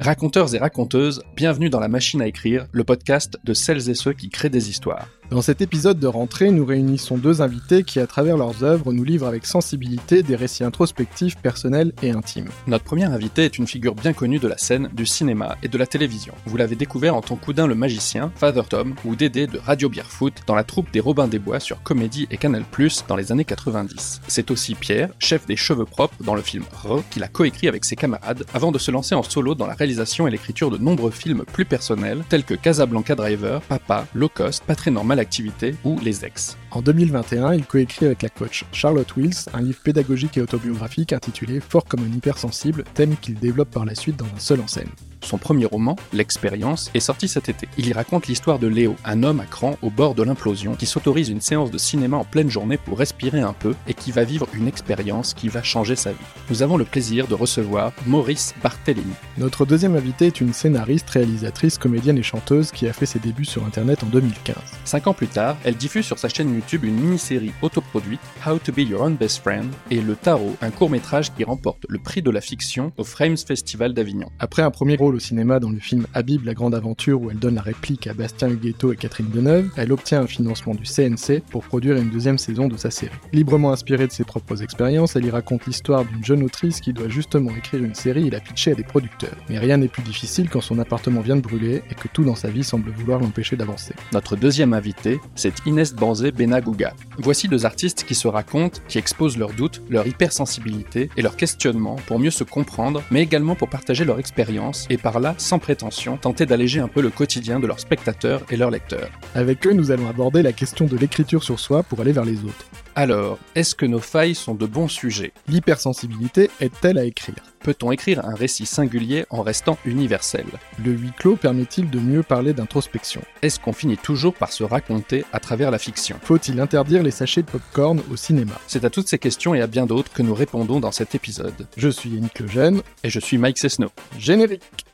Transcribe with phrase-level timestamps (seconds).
[0.00, 4.12] Raconteurs et raconteuses, bienvenue dans la machine à écrire, le podcast de celles et ceux
[4.12, 5.08] qui créent des histoires.
[5.30, 9.04] Dans cet épisode de rentrée, nous réunissons deux invités qui, à travers leurs œuvres, nous
[9.04, 12.48] livrent avec sensibilité des récits introspectifs, personnels et intimes.
[12.66, 15.76] Notre premier invité est une figure bien connue de la scène, du cinéma et de
[15.76, 16.32] la télévision.
[16.46, 20.32] Vous l'avez découvert en tant qu'Oudin le magicien, Father Tom ou Dédé de Radio Foot
[20.46, 22.64] dans la troupe des Robins des Bois sur Comédie et Canal+,
[23.06, 24.22] dans les années 90.
[24.28, 27.84] C'est aussi Pierre, chef des cheveux propres dans le film Re, qu'il a coécrit avec
[27.84, 31.10] ses camarades avant de se lancer en solo dans la réalisation et l'écriture de nombreux
[31.10, 34.74] films plus personnels tels que Casablanca Driver, Papa, Low Cost, Pas
[35.18, 36.56] activité ou Les Ex.
[36.70, 41.60] En 2021, il coécrit avec la coach Charlotte Wills un livre pédagogique et autobiographique intitulé
[41.60, 44.88] Fort comme un hypersensible, thème qu'il développe par la suite dans un seul en scène.
[45.22, 47.68] Son premier roman, L'expérience, est sorti cet été.
[47.76, 50.86] Il y raconte l'histoire de Léo, un homme à cran au bord de l'implosion qui
[50.86, 54.24] s'autorise une séance de cinéma en pleine journée pour respirer un peu et qui va
[54.24, 56.18] vivre une expérience qui va changer sa vie.
[56.50, 59.12] Nous avons le plaisir de recevoir Maurice Barthélémy.
[59.36, 63.44] Notre deuxième invité est une scénariste, réalisatrice, comédienne et chanteuse qui a fait ses débuts
[63.44, 64.56] sur internet en 2015.
[64.84, 68.72] Cinq ans plus tard, elle diffuse sur sa chaîne YouTube une mini-série autoproduite, How to
[68.72, 72.30] Be Your Own Best Friend, et Le Tarot, un court-métrage qui remporte le prix de
[72.30, 74.28] la fiction au Frames Festival d'Avignon.
[74.38, 77.56] Après un premier au cinéma dans le film Habib la grande aventure où elle donne
[77.56, 81.64] la réplique à Bastien Huguetto et Catherine Deneuve, elle obtient un financement du CNC pour
[81.64, 83.14] produire une deuxième saison de sa série.
[83.32, 87.08] Librement inspirée de ses propres expériences, elle y raconte l'histoire d'une jeune autrice qui doit
[87.08, 89.36] justement écrire une série et la pitcher à des producteurs.
[89.48, 92.34] Mais rien n'est plus difficile quand son appartement vient de brûler et que tout dans
[92.34, 93.94] sa vie semble vouloir l'empêcher d'avancer.
[94.12, 96.94] Notre deuxième invité, c'est Inès Banzé Benagouga.
[97.18, 101.96] Voici deux artistes qui se racontent, qui exposent leurs doutes, leur hypersensibilité et leurs questionnements
[102.06, 106.16] pour mieux se comprendre, mais également pour partager leur expérience et par là, sans prétention,
[106.16, 109.10] tenter d'alléger un peu le quotidien de leurs spectateurs et leurs lecteurs.
[109.34, 112.38] Avec eux, nous allons aborder la question de l'écriture sur soi pour aller vers les
[112.44, 112.66] autres.
[112.98, 115.32] Alors, est-ce que nos failles sont de bons sujets?
[115.46, 117.36] L'hypersensibilité est-elle à écrire?
[117.60, 120.46] Peut-on écrire un récit singulier en restant universel?
[120.84, 123.22] Le huis clos permet-il de mieux parler d'introspection?
[123.42, 126.16] Est-ce qu'on finit toujours par se raconter à travers la fiction?
[126.22, 128.54] Faut-il interdire les sachets de popcorn au cinéma?
[128.66, 131.68] C'est à toutes ces questions et à bien d'autres que nous répondons dans cet épisode.
[131.76, 133.90] Je suis Yannick Lejeune et je suis Mike Cessno.
[134.18, 134.87] Générique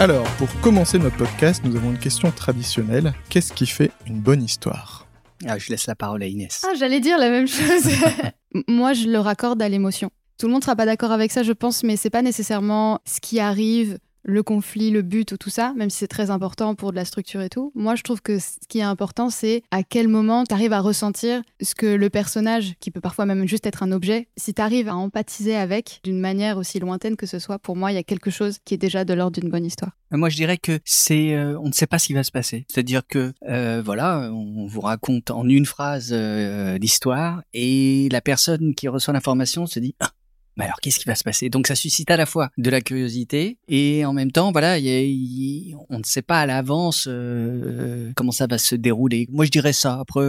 [0.00, 3.14] Alors, pour commencer notre podcast, nous avons une question traditionnelle.
[3.30, 5.06] Qu'est-ce qui fait une bonne histoire?
[5.44, 6.64] Ah, Je laisse la parole à Inès.
[6.64, 7.90] Ah, j'allais dire la même chose.
[8.68, 10.10] Moi, je le raccorde à l'émotion.
[10.38, 13.20] Tout le monde sera pas d'accord avec ça, je pense, mais c'est pas nécessairement ce
[13.20, 16.92] qui arrive, le conflit, le but ou tout ça, même si c'est très important pour
[16.92, 17.72] de la structure et tout.
[17.74, 20.80] Moi, je trouve que ce qui est important, c'est à quel moment tu arrives à
[20.80, 24.62] ressentir ce que le personnage, qui peut parfois même juste être un objet, si tu
[24.62, 27.98] arrives à empathiser avec d'une manière aussi lointaine que ce soit, pour moi, il y
[27.98, 29.90] a quelque chose qui est déjà de l'ordre d'une bonne histoire.
[30.12, 32.64] Moi, je dirais que c'est, euh, on ne sait pas ce qui va se passer.
[32.68, 38.76] C'est-à-dire que, euh, voilà, on vous raconte en une phrase euh, l'histoire et la personne
[38.76, 40.10] qui reçoit l'information se dit ah,
[40.58, 41.48] mais alors qu'est-ce qui va se passer?
[41.48, 45.98] Donc ça suscite à la fois de la curiosité et en même temps, voilà, on
[45.98, 49.26] ne sait pas à l'avance euh, comment ça va se dérouler.
[49.30, 50.00] Moi, je dirais ça.
[50.00, 50.20] Après,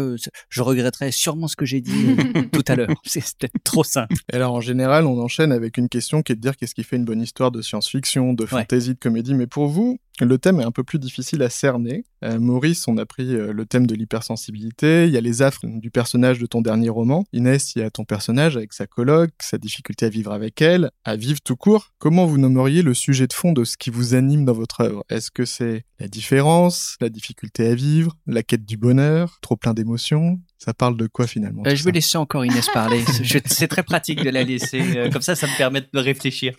[0.50, 2.89] je regretterais sûrement ce que j'ai dit euh, tout à l'heure.
[3.06, 4.16] C'est peut-être trop simple.
[4.31, 6.95] alors en général, on enchaîne avec une question qui est de dire qu'est-ce qui fait
[6.95, 9.34] une bonne histoire de science-fiction, de fantasy, de comédie.
[9.34, 12.06] Mais pour vous, le thème est un peu plus difficile à cerner.
[12.24, 15.06] Euh, Maurice, on a pris euh, le thème de l'hypersensibilité.
[15.06, 17.25] Il y a les affres du personnage de ton dernier roman.
[17.34, 20.91] Inès, il y a ton personnage avec sa colloque, sa difficulté à vivre avec elle,
[21.06, 21.91] à vivre tout court.
[21.97, 25.03] Comment vous nommeriez le sujet de fond de ce qui vous anime dans votre œuvre?
[25.09, 29.74] Est-ce que c'est la différence, la difficulté à vivre, la quête du bonheur, trop plein
[29.74, 30.40] d'émotions?
[30.59, 33.02] Ça parle de quoi finalement euh, Je vais laisser encore Inès parler.
[33.46, 34.81] c'est très pratique de la laisser.
[34.97, 36.53] Euh, comme ça, ça me permet de réfléchir.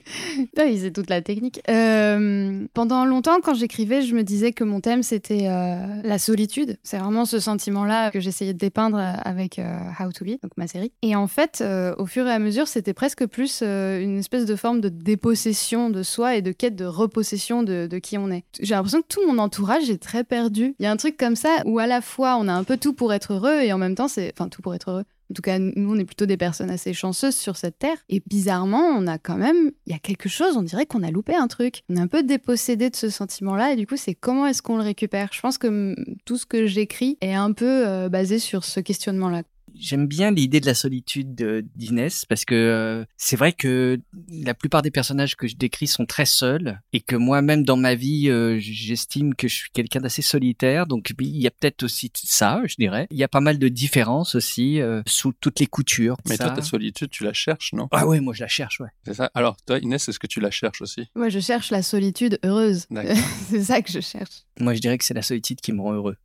[0.56, 1.61] C'est toute la technique.
[1.69, 6.78] Euh, pendant longtemps, quand j'écrivais, je me disais que mon thème, c'était la solitude.
[6.83, 9.60] C'est vraiment ce sentiment-là que j'essayais de dépeindre avec
[9.99, 10.93] How to Be, donc ma série.
[11.03, 11.62] Et en fait,
[11.99, 16.03] au fur et à mesure, c'était presque plus une espèce de forme de dépossession de
[16.03, 18.45] soi et de quête de repossession de, de qui on est.
[18.60, 20.74] J'ai l'impression que tout mon entourage est très perdu.
[20.78, 22.78] Il y a un truc comme ça où à la fois on a un peu
[22.78, 24.33] tout pour être heureux et en même temps, c'est.
[24.34, 25.04] Enfin, tout pour être heureux.
[25.31, 27.97] En tout cas, nous, on est plutôt des personnes assez chanceuses sur cette terre.
[28.09, 29.71] Et bizarrement, on a quand même.
[29.87, 31.83] Il y a quelque chose, on dirait qu'on a loupé un truc.
[31.89, 33.72] On est un peu dépossédé de ce sentiment-là.
[33.72, 35.28] Et du coup, c'est comment est-ce qu'on le récupère?
[35.33, 35.95] Je pense que
[36.25, 39.42] tout ce que j'écris est un peu euh, basé sur ce questionnement-là
[39.80, 41.34] j'aime bien l'idée de la solitude
[41.74, 43.98] d'Inès parce que euh, c'est vrai que
[44.28, 47.94] la plupart des personnages que je décris sont très seuls et que moi-même dans ma
[47.94, 50.86] vie, euh, j'estime que je suis quelqu'un d'assez solitaire.
[50.86, 53.06] Donc il y a peut-être aussi ça, je dirais.
[53.10, 56.16] Il y a pas mal de différences aussi euh, sous toutes les coutures.
[56.28, 57.88] Mais toi, ta solitude, tu la cherches, non?
[57.92, 58.88] Ah oui, moi je la cherche, ouais.
[59.04, 59.30] C'est ça.
[59.34, 61.09] Alors toi, Inès, est-ce que tu la cherches aussi?
[61.15, 62.86] Moi, je cherche la solitude heureuse.
[63.48, 64.44] c'est ça que je cherche.
[64.60, 66.16] Moi, je dirais que c'est la solitude qui me rend heureux.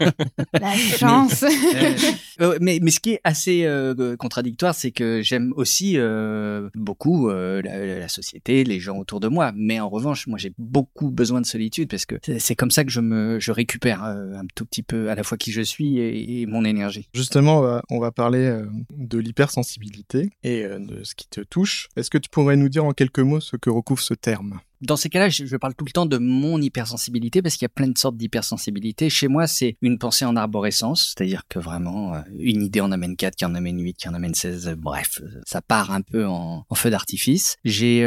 [0.52, 1.44] la chance.
[2.60, 7.62] mais, mais, ce qui est assez euh, contradictoire, c'est que j'aime aussi euh, beaucoup euh,
[7.62, 9.52] la, société, les gens autour de moi.
[9.54, 12.90] Mais en revanche, moi, j'ai beaucoup besoin de solitude parce que c'est comme ça que
[12.90, 16.46] je me je récupère un tout petit peu à la fois qui je suis et,
[16.46, 17.08] mon énergie.
[17.14, 21.88] Justement, on va, on va parler de l'hypersensibilité et de ce qui te touche.
[21.96, 24.60] Est-ce que tu pourrais nous dire en quelques mots ce que recouvre ce terme?
[24.82, 27.70] Dans ces cas-là, je, parle tout le temps de mon hypersensibilité parce qu'il y a
[27.70, 29.08] plein de sortes d'hypersensibilité.
[29.08, 33.16] Chez moi, c'est une pensée en arborescence, c'est-à-dire que vraiment, euh, une idée en amène
[33.16, 36.02] 4, qui en amène 8, qui en amène 16, euh, bref, euh, ça part un
[36.02, 37.56] peu en, feu d'artifice.
[37.64, 38.02] J'ai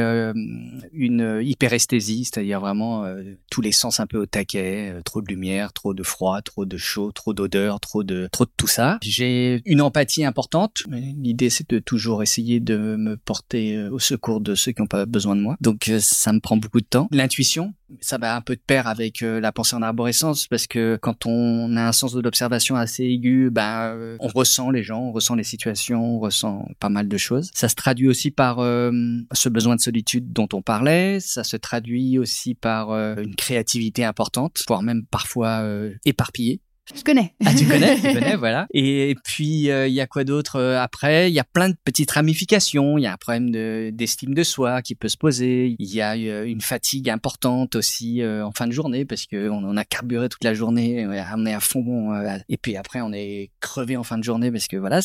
[0.93, 3.03] une hyperesthésie, c'est-à-dire vraiment
[3.49, 6.77] tous les sens un peu au taquet, trop de lumière, trop de froid, trop de
[6.77, 8.99] chaud, trop d'odeur, trop de, trop de tout ça.
[9.01, 10.83] J'ai une empathie importante.
[10.91, 15.07] L'idée, c'est de toujours essayer de me porter au secours de ceux qui n'ont pas
[15.07, 15.57] besoin de moi.
[15.61, 17.07] Donc, ça me prend beaucoup de temps.
[17.11, 20.97] L'intuition, ça va un peu de pair avec euh, la pensée en arborescence parce que
[21.01, 25.11] quand on a un sens de l'observation assez aigu, ben on ressent les gens, on
[25.11, 27.51] ressent les situations, on ressent pas mal de choses.
[27.53, 28.91] Ça se traduit aussi par euh,
[29.33, 31.19] ce besoin de solitude dont on parlait.
[31.19, 35.63] Ça se traduit aussi par une créativité importante, voire même parfois
[36.05, 36.61] éparpillée.
[36.95, 37.33] Je connais.
[37.45, 38.67] Ah, tu connais, tu connais, voilà.
[38.73, 41.29] Et, puis, euh, il y a quoi d'autre euh, après?
[41.29, 42.97] Il y a plein de petites ramifications.
[42.97, 43.51] Il y a un problème
[43.91, 45.75] d'estime de, soi qui peut se poser.
[45.77, 49.77] Il y a euh, une fatigue importante aussi en fin de journée parce qu'on on
[49.77, 52.13] a carburé toute la journée, on est à fond.
[52.47, 55.01] et puis après, on est crevé en fin de journée parce que voilà,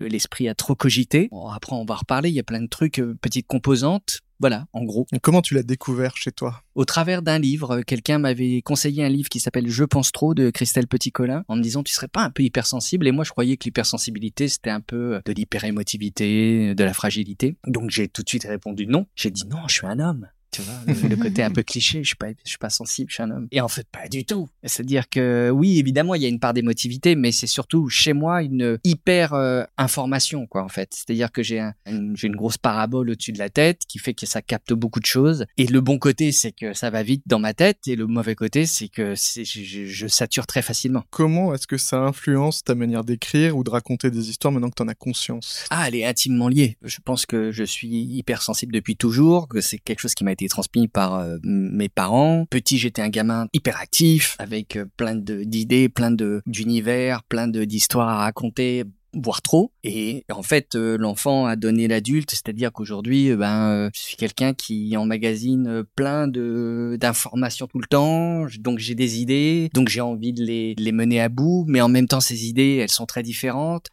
[0.00, 1.28] l'esprit a trop cogité.
[1.30, 2.30] Bon, après, on va reparler.
[2.30, 5.06] Il y a plein de trucs, petites composantes voilà, en gros.
[5.22, 6.64] comment tu l'as découvert chez toi?
[6.74, 7.82] Au travers d'un livre.
[7.82, 11.62] Quelqu'un m'avait conseillé un livre qui s'appelle Je pense trop de Christelle Petit-Colin en me
[11.62, 13.06] disant tu serais pas un peu hypersensible?
[13.06, 17.56] Et moi je croyais que l'hypersensibilité c'était un peu de l'hyperémotivité, de la fragilité.
[17.68, 19.06] Donc j'ai tout de suite répondu non.
[19.14, 22.08] J'ai dit non, je suis un homme tu vois, le, côté un peu cliché, je
[22.08, 23.48] suis pas, je suis pas sensible, je suis un homme.
[23.50, 24.48] Et en fait, pas du tout.
[24.62, 28.42] C'est-à-dire que oui, évidemment, il y a une part d'émotivité, mais c'est surtout chez moi
[28.42, 30.90] une hyper euh, information, quoi, en fait.
[30.92, 34.26] C'est-à-dire que j'ai un, une, une grosse parabole au-dessus de la tête qui fait que
[34.26, 35.46] ça capte beaucoup de choses.
[35.56, 38.34] Et le bon côté, c'est que ça va vite dans ma tête, et le mauvais
[38.34, 41.04] côté, c'est que je, je, je, sature très facilement.
[41.10, 44.74] Comment est-ce que ça influence ta manière d'écrire ou de raconter des histoires maintenant que
[44.76, 45.64] tu en as conscience?
[45.70, 46.76] Ah, elle est intimement liée.
[46.82, 50.32] Je pense que je suis hyper sensible depuis toujours, que c'est quelque chose qui m'a
[50.32, 52.46] été transmis par euh, mes parents.
[52.50, 56.10] Petit, j'étais un gamin hyperactif, avec euh, plein d'idées, plein
[56.46, 59.72] d'univers, plein d'histoires à raconter, voire trop.
[59.84, 64.16] Et en fait, euh, l'enfant a donné l'adulte, c'est-à-dire qu'aujourd'hui, euh, ben, euh, je suis
[64.16, 68.46] quelqu'un qui emmagasine plein de d'informations tout le temps.
[68.58, 71.88] Donc j'ai des idées, donc j'ai envie de les, les mener à bout, mais en
[71.88, 73.88] même temps, ces idées, elles sont très différentes.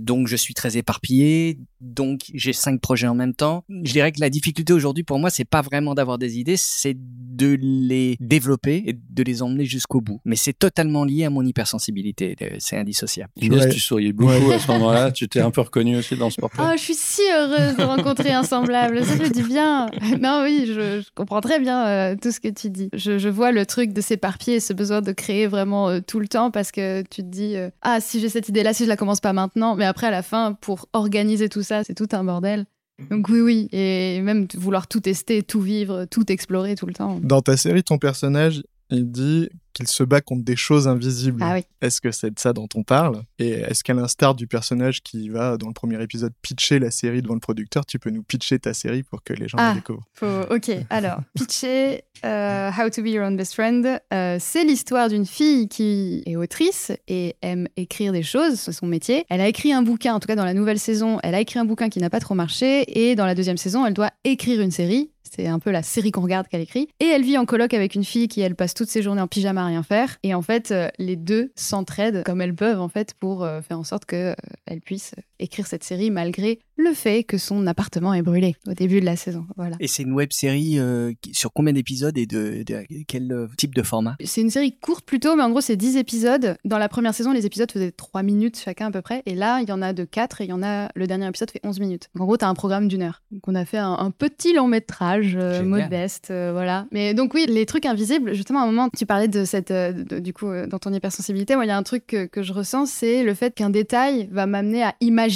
[0.00, 1.58] donc je suis très éparpillé.
[1.80, 3.64] Donc j'ai cinq projets en même temps.
[3.68, 6.96] Je dirais que la difficulté aujourd'hui pour moi, c'est pas vraiment d'avoir des idées, c'est
[6.96, 10.20] de les développer et de les emmener jusqu'au bout.
[10.24, 12.36] Mais c'est totalement lié à mon hypersensibilité.
[12.58, 13.32] C'est indissociable.
[13.38, 16.62] tu souriais beaucoup ce moment-là, tu t'es un peu reconnu aussi dans ce portrait.
[16.64, 19.04] Oh, je suis si heureuse de rencontrer un semblable.
[19.04, 19.86] Ça fait du bien.
[20.20, 22.90] Non, oui, je, comprends très bien euh, tout ce que tu dis.
[22.92, 26.50] Je, vois le truc de s'éparpiller, ce besoin de créer vraiment euh, tout le temps
[26.50, 29.20] parce que tu te dis euh, ah si j'ai cette idée-là, si je la commence
[29.20, 32.66] pas maintenant, mais après à la fin pour organiser tout ça, c'est tout un bordel.
[33.10, 37.18] Donc oui, oui, et même vouloir tout tester, tout vivre, tout explorer tout le temps.
[37.22, 41.42] Dans ta série, ton personnage, il dit qu'il se bat contre des choses invisibles.
[41.42, 43.22] Ah est-ce que c'est de ça dont on parle?
[43.38, 47.22] Et est-ce qu'à l'instar du personnage qui va, dans le premier épisode, pitcher la série
[47.22, 49.74] devant le producteur, tu peux nous pitcher ta série pour que les gens la ah,
[49.74, 50.06] découvrent?
[50.50, 55.26] Ok, alors, pitcher euh, How to be your own best friend, euh, c'est l'histoire d'une
[55.26, 59.24] fille qui est autrice et aime écrire des choses, c'est son métier.
[59.30, 61.58] Elle a écrit un bouquin, en tout cas dans la nouvelle saison, elle a écrit
[61.58, 64.60] un bouquin qui n'a pas trop marché et dans la deuxième saison, elle doit écrire
[64.60, 66.88] une série c'est un peu la série qu'on regarde qu'elle écrit.
[66.98, 69.28] Et elle vit en coloc avec une fille qui, elle, passe toutes ses journées en
[69.28, 70.16] pyjama à rien faire.
[70.22, 73.78] Et en fait, euh, les deux s'entraident comme elles peuvent, en fait, pour euh, faire
[73.78, 74.36] en sorte qu'elle
[74.70, 79.00] euh, puisse écrire cette série malgré le fait que son appartement est brûlé au début
[79.00, 79.46] de la saison.
[79.56, 79.76] Voilà.
[79.80, 82.64] Et c'est une web série euh, sur combien d'épisodes et de,
[83.06, 84.16] quel euh, type de format?
[84.24, 86.56] C'est une série courte plutôt, mais en gros c'est 10 épisodes.
[86.64, 89.60] Dans la première saison, les épisodes faisaient 3 minutes chacun à peu près, et là
[89.60, 91.60] il y en a de 4 et il y en a le dernier épisode fait
[91.64, 92.08] 11 minutes.
[92.18, 93.22] en gros, tu as un programme d'une heure.
[93.30, 96.86] Donc on a fait un, petit long métrage euh, modeste, voilà.
[96.92, 100.32] Mais donc oui, les trucs invisibles, justement à un moment tu parlais de cette du
[100.32, 103.22] coup dans ton hypersensibilité, moi il y a un truc que, que je ressens, c'est
[103.22, 105.29] le fait qu'un détail va m'amener à imaginer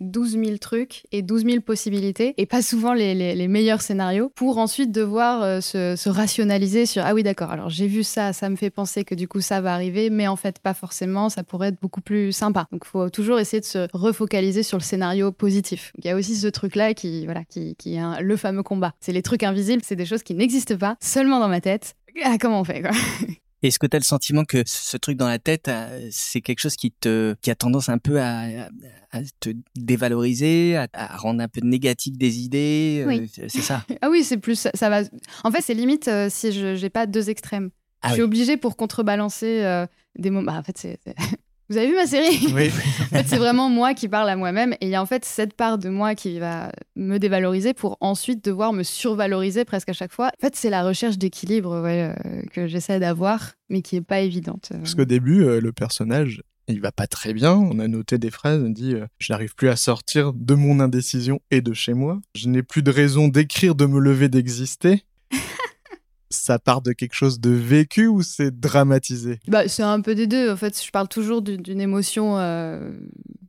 [0.00, 4.58] 12 000 trucs et 12 000 possibilités, et pas souvent les, les, meilleurs scénarios, pour
[4.58, 8.48] ensuite devoir euh, se, se, rationaliser sur ah oui d'accord, alors j'ai vu ça, ça
[8.48, 11.42] me fait penser que du coup ça va arriver, mais en fait pas forcément, ça
[11.42, 12.66] pourrait être beaucoup plus sympa.
[12.72, 15.92] Donc il faut toujours essayer de se refocaliser sur le scénario positif.
[15.98, 18.92] Il y a aussi ce truc-là qui, voilà, qui, qui est le fameux combat.
[19.00, 21.94] C'est les trucs invisibles, c'est des choses qui n'existent pas, seulement dans ma tête.
[22.24, 22.90] Ah, comment on fait quoi?
[23.62, 26.60] Est-ce que tu as le sentiment que ce truc dans la tête, euh, c'est quelque
[26.60, 28.68] chose qui te, qui a tendance un peu à,
[29.10, 33.30] à te dévaloriser, à, rendre un peu négatif des idées oui.
[33.38, 33.84] Euh, c'est ça?
[34.00, 35.02] ah oui, c'est plus, ça, va.
[35.44, 37.70] En fait, c'est limite euh, si je n'ai pas deux extrêmes.
[38.02, 39.86] Ah je suis obligée pour contrebalancer
[40.16, 40.52] des moments.
[40.52, 40.98] Bah, en fait, c'est
[41.70, 42.68] vous avez vu ma série Oui.
[43.00, 44.72] en fait, c'est vraiment moi qui parle à moi-même.
[44.80, 47.96] Et il y a en fait cette part de moi qui va me dévaloriser pour
[48.00, 50.26] ensuite devoir me survaloriser presque à chaque fois.
[50.26, 54.18] En fait, c'est la recherche d'équilibre ouais, euh, que j'essaie d'avoir, mais qui n'est pas
[54.20, 54.70] évidente.
[54.74, 54.78] Euh.
[54.78, 57.54] Parce qu'au début, euh, le personnage, il va pas très bien.
[57.54, 61.40] On a noté des phrases, on dit Je n'arrive plus à sortir de mon indécision
[61.52, 62.20] et de chez moi.
[62.34, 65.04] Je n'ai plus de raison d'écrire, de me lever, d'exister
[66.30, 69.40] ça part de quelque chose de vécu ou c'est dramatisé?
[69.48, 70.50] Bah, C'est un peu des deux.
[70.50, 72.92] En fait, je parle toujours d'une émotion euh,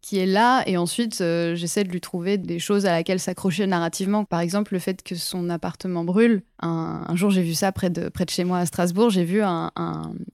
[0.01, 3.67] qui est là et ensuite euh, j'essaie de lui trouver des choses à laquelle s'accrocher
[3.67, 4.25] narrativement.
[4.25, 6.41] Par exemple, le fait que son appartement brûle.
[6.63, 9.09] Un, jour, j'ai vu ça près de, près de chez moi à Strasbourg.
[9.09, 9.71] J'ai vu un,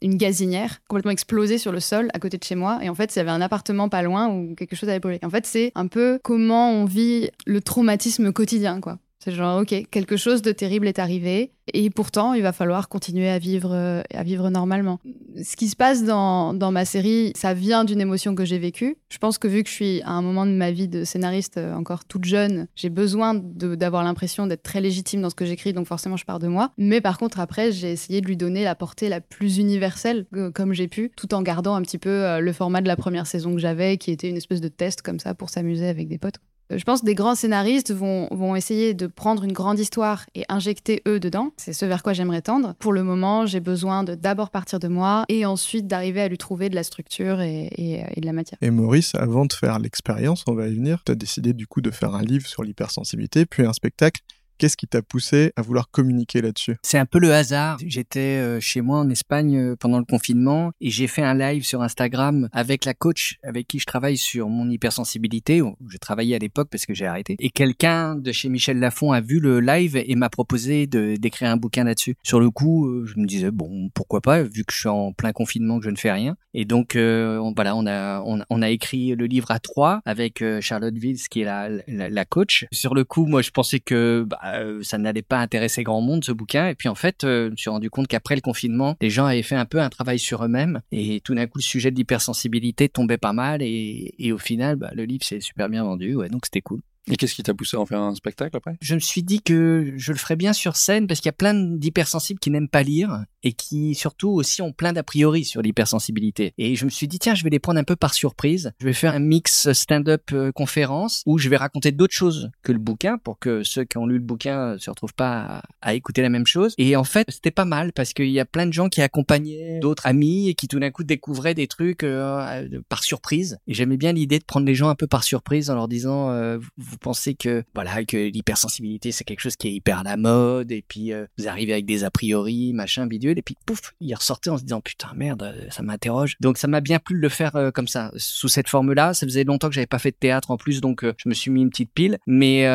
[0.02, 2.80] une gazinière complètement exploser sur le sol à côté de chez moi.
[2.82, 5.20] Et en fait, il y avait un appartement pas loin où quelque chose avait brûlé.
[5.24, 9.00] En fait, c'est un peu comment on vit le traumatisme quotidien, quoi.
[9.20, 13.30] C'est genre, ok, quelque chose de terrible est arrivé, et pourtant, il va falloir continuer
[13.30, 15.00] à vivre, euh, à vivre normalement.
[15.44, 18.98] Ce qui se passe dans, dans ma série, ça vient d'une émotion que j'ai vécue.
[19.10, 21.58] Je pense que vu que je suis à un moment de ma vie de scénariste
[21.58, 25.74] euh, encore toute jeune, j'ai besoin d'avoir l'impression d'être très légitime dans ce que j'écris,
[25.74, 26.72] donc forcément, je pars de moi.
[26.78, 30.74] Mais par contre, après, j'ai essayé de lui donner la portée la plus universelle, comme
[30.74, 33.54] j'ai pu, tout en gardant un petit peu euh, le format de la première saison
[33.54, 36.38] que j'avais, qui était une espèce de test comme ça pour s'amuser avec des potes.
[36.70, 40.44] Je pense que des grands scénaristes vont, vont essayer de prendre une grande histoire et
[40.50, 41.52] injecter eux dedans.
[41.58, 42.76] C'est ce vers quoi j'aimerais tendre.
[42.80, 46.38] Pour le moment, j'ai besoin de d'abord partir de moi et ensuite d'arriver à lui
[46.38, 48.58] trouver de la structure et, et, de la matière.
[48.62, 51.82] Et Maurice, avant de faire l'expérience, on va y venir, tu as décidé du coup
[51.82, 54.22] de faire un livre sur l'hypersensibilité, puis un spectacle.
[54.58, 56.78] Qu'est-ce qui t'a poussé à vouloir communiquer là-dessus?
[56.82, 57.78] C'est un peu le hasard.
[57.86, 61.64] J'étais euh, chez moi en Espagne euh, pendant le confinement et j'ai fait un live
[61.64, 65.62] sur Instagram avec la coach avec qui je travaille sur mon hypersensibilité.
[65.92, 67.36] J'ai travaillé à l'époque parce que j'ai arrêté.
[67.38, 71.58] Et quelqu'un de chez Michel Lafon a vu le live et m'a proposé d'écrire un
[71.58, 72.16] bouquin là-dessus.
[72.24, 75.14] Sur le coup, euh, je me disais bon pourquoi pas vu que je suis en
[75.14, 76.36] plein confinement que je ne fais rien.
[76.56, 81.20] Et donc voilà, on a on, a écrit le livre à trois avec Charlotte Vils
[81.30, 82.66] qui est la, la, coach.
[82.72, 86.24] Sur le coup, moi je pensais que bah, euh, ça n'allait pas intéresser grand monde
[86.24, 86.68] ce bouquin.
[86.68, 89.26] Et puis en fait, euh, je me suis rendu compte qu'après le confinement, les gens
[89.26, 91.96] avaient fait un peu un travail sur eux-mêmes et tout d'un coup le sujet de
[91.96, 96.16] l'hypersensibilité tombait pas mal et, au final, bah, le livre s'est super bien vendu.
[96.16, 96.82] Ouais, donc c'était cool.
[97.10, 98.76] Et qu'est-ce qui t'a poussé à en faire un spectacle après?
[98.82, 101.34] Je me suis dit que je le ferais bien sur scène parce qu'il y a
[101.34, 105.62] plein d'hypersensibles qui n'aiment pas lire et qui surtout aussi ont plein d'a priori sur
[105.62, 106.54] l'hypersensibilité.
[106.58, 108.74] Et je me suis dit tiens, je vais les prendre un peu par surprise.
[108.80, 112.74] Je vais faire un mix stand-up euh, conférence où je vais raconter d'autres choses que
[112.74, 116.22] le bouquin pour que ceux qui ont lu le bouquin se retrouvent pas à, écouter
[116.22, 116.74] la même chose.
[116.78, 119.80] Et en fait, c'était pas mal parce qu'il y a plein de gens qui accompagnaient
[119.80, 123.58] d'autres amis et qui tout d'un coup découvraient des trucs euh, par surprise.
[123.68, 126.32] Et j'aimais bien l'idée de prendre les gens un peu par surprise en leur disant
[126.32, 126.60] euh,
[126.98, 130.84] pensez que voilà que l'hypersensibilité c'est quelque chose qui est hyper à la mode et
[130.88, 134.50] puis euh, vous arrivez avec des a priori machin bidule et puis pouf il ressortait
[134.50, 136.36] en se disant putain merde euh, ça m'interroge.
[136.40, 139.14] Donc ça m'a bien plu de le faire euh, comme ça sous cette forme là
[139.14, 141.52] ça faisait longtemps que j'avais pas fait de théâtre en plus donc je me suis
[141.52, 142.18] mis une petite pile.
[142.28, 142.68] Mais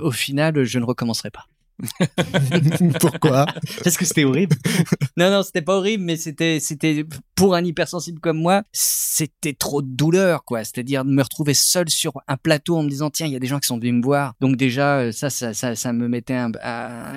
[0.00, 1.46] au final je ne recommencerai pas
[3.00, 3.46] Pourquoi?
[3.84, 4.56] Parce que c'était horrible.
[5.16, 7.04] non, non, c'était pas horrible, mais c'était, c'était
[7.34, 10.64] pour un hypersensible comme moi, c'était trop de douleur, quoi.
[10.64, 13.38] C'est-à-dire de me retrouver seul sur un plateau en me disant tiens, il y a
[13.38, 14.34] des gens qui sont venus me voir.
[14.40, 16.50] Donc déjà, euh, ça, ça, ça, ça me mettait un,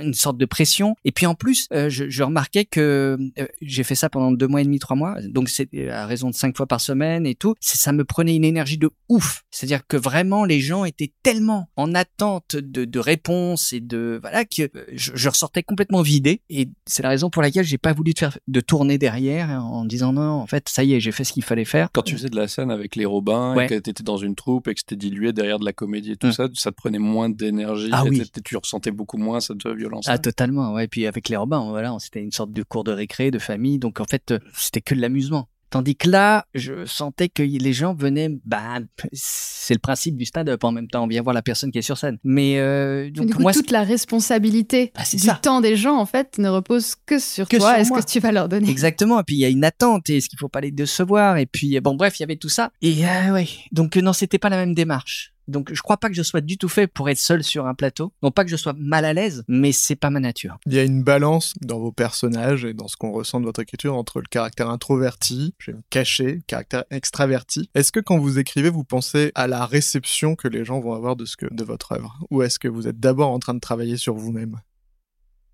[0.02, 0.96] une sorte de pression.
[1.06, 4.48] Et puis en plus, euh, je, je, remarquais que euh, j'ai fait ça pendant deux
[4.48, 5.16] mois et demi, trois mois.
[5.24, 7.56] Donc c'est à raison de cinq fois par semaine et tout.
[7.60, 9.44] Ça me prenait une énergie de ouf.
[9.50, 14.46] C'est-à-dire que vraiment, les gens étaient tellement en attente de, de réponses et de voilà
[14.56, 17.94] que euh, je, je ressortais complètement vidé et c'est la raison pour laquelle j'ai pas
[17.94, 21.12] voulu de faire de tourner derrière en disant non, en fait, ça y est, j'ai
[21.12, 21.90] fait ce qu'il fallait faire.
[21.94, 23.66] Quand tu faisais de la scène avec les Robins Ouais.
[23.66, 26.18] et que t'étais dans une troupe et que c'était dilué derrière de la comédie et
[26.18, 26.32] tout Mm.
[26.34, 28.24] ça, ça te prenait moins d'énergie Ah et oui.
[28.44, 30.06] tu ressentais beaucoup moins cette violence.
[30.08, 30.88] Ah totalement, ouais.
[30.88, 34.00] Puis avec les Robins, voilà, c'était une sorte de cours de récré, de famille, donc
[34.00, 35.48] en fait, euh, c'était que de l'amusement.
[35.72, 38.80] Tandis que là, je sentais que les gens venaient, bah,
[39.14, 41.82] c'est le principe du stand-up en même temps, on vient voir la personne qui est
[41.82, 42.18] sur scène.
[42.26, 45.40] Mais euh, donc du coup, moi, toute la responsabilité Bah, du ça.
[45.42, 48.02] temps des gens, en fait, ne repose que sur Que toi sur et ce moi.
[48.02, 48.70] que tu vas leur donner?
[48.70, 49.20] Exactement.
[49.20, 51.38] Et puis il y a une attente et est-ce qu'il faut pas les décevoir?
[51.38, 52.72] Et puis bon bref, il y avait tout ça.
[52.82, 53.48] Et euh, ouais.
[53.72, 55.31] Donc non, c'était pas la même démarche.
[55.48, 57.74] Donc je crois pas que je sois du tout fait pour être seul sur un
[57.74, 58.14] plateau.
[58.24, 60.58] Non pas que je sois mal à l'aise, mais c'est pas ma nature.
[60.66, 63.60] Il y a une balance dans vos personnages et dans ce qu'on ressent de votre
[63.60, 67.70] écriture entre le caractère introverti, je vais me cacher, le caractère extraverti.
[67.76, 71.16] Est-ce que quand vous écrivez, vous pensez à la réception que les gens vont avoir
[71.16, 72.20] de, ce que, de votre œuvre?
[72.30, 74.60] Ou est-ce que vous êtes d'abord en train de travailler sur vous-même?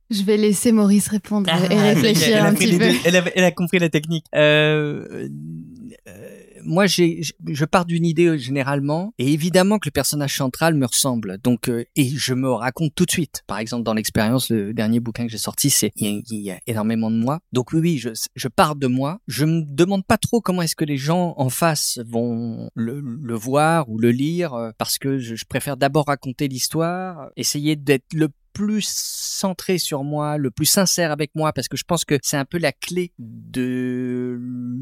[0.10, 2.90] Je vais laisser Maurice répondre Ah, et réfléchir elle un petit peu.
[2.90, 2.96] deux.
[3.04, 4.26] Elle a, elle a compris la technique.
[4.36, 5.28] Euh,
[6.08, 6.37] euh,
[6.68, 11.38] moi, j'ai, je- pars d'une idée généralement, et évidemment que le personnage central me ressemble.
[11.44, 13.44] Donc, euh, et je me raconte tout de suite.
[13.48, 16.60] Par exemple, dans l'expérience, le dernier bouquin que j'ai sorti, c'est il y, y a
[16.68, 17.40] énormément de moi.
[17.52, 19.20] Donc oui, oui, je, je pars de moi.
[19.28, 23.34] Je me demande pas trop comment est-ce que les gens en face vont le, le
[23.36, 28.14] voir ou le lire, euh, parce que je, je préfère d'abord raconter l'histoire, essayer d'être
[28.14, 32.18] le plus centré sur moi, le plus sincère avec moi, parce que je pense que
[32.24, 34.36] c'est un peu la clé de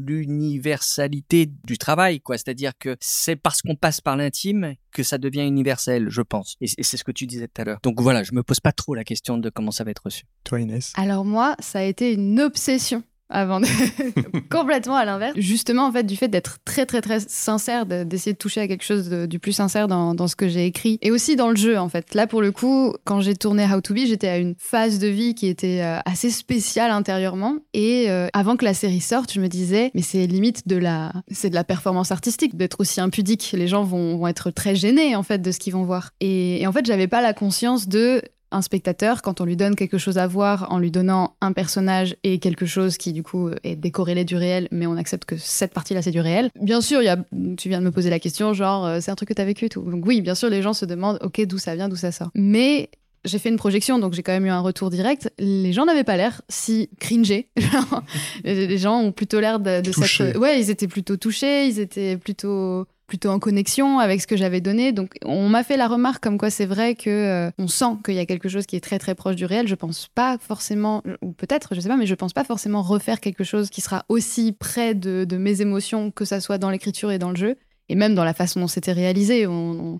[0.06, 2.38] l'universalité du travail, quoi.
[2.38, 6.56] C'est-à-dire que c'est parce qu'on passe par l'intime que ça devient universel, je pense.
[6.62, 7.80] Et, et c'est ce que tu disais tout à l'heure.
[7.82, 10.24] Donc voilà, je me pose pas trop la question de comment ça va être reçu.
[10.44, 10.94] Toi, Inès?
[10.96, 13.66] Alors moi, ça a été une obsession avant de...
[14.50, 15.34] complètement à l'inverse.
[15.36, 18.68] Justement, en fait, du fait d'être très, très, très sincère, de- d'essayer de toucher à
[18.68, 20.98] quelque chose du plus sincère dans, dans ce que j'ai écrit.
[21.02, 22.14] Et aussi dans le jeu, en fait.
[22.14, 25.08] Là, pour le coup, quand j'ai tourné How to Be, j'étais à une phase de
[25.08, 27.56] vie qui était euh, assez spéciale intérieurement.
[27.74, 31.12] Et euh, avant que la série sorte, je me disais, mais c'est limite de la...
[31.30, 33.50] C'est de la performance artistique d'être aussi impudique.
[33.56, 36.10] Les gens vont, vont être très gênés, en fait, de ce qu'ils vont voir.
[36.20, 38.22] Et, et en fait, j'avais pas la conscience de
[38.56, 42.16] un spectateur, quand on lui donne quelque chose à voir en lui donnant un personnage
[42.24, 45.72] et quelque chose qui du coup est décorrélé du réel, mais on accepte que cette
[45.72, 46.50] partie-là c'est du réel.
[46.60, 47.18] Bien sûr, il y a,
[47.56, 49.68] tu viens de me poser la question, genre euh, c'est un truc que t'as vécu
[49.68, 49.82] tout.
[49.82, 52.30] Donc oui, bien sûr, les gens se demandent, ok, d'où ça vient, d'où ça sort.
[52.34, 52.90] Mais
[53.26, 55.32] j'ai fait une projection, donc j'ai quand même eu un retour direct.
[55.38, 57.50] Les gens n'avaient pas l'air si cringés.
[58.44, 60.38] Les gens ont plutôt l'air de, de.
[60.38, 64.60] Ouais, ils étaient plutôt touchés, ils étaient plutôt plutôt en connexion avec ce que j'avais
[64.60, 64.92] donné.
[64.92, 68.14] Donc on m'a fait la remarque comme quoi c'est vrai que euh, on sent qu'il
[68.14, 69.68] y a quelque chose qui est très très proche du réel.
[69.68, 73.20] Je pense pas forcément, ou peut-être, je sais pas, mais je pense pas forcément refaire
[73.20, 77.18] quelque chose qui sera aussi près de, mes émotions que ça soit dans l'écriture et
[77.18, 77.56] dans le jeu.
[77.88, 79.46] Et même dans la façon dont c'était réalisé,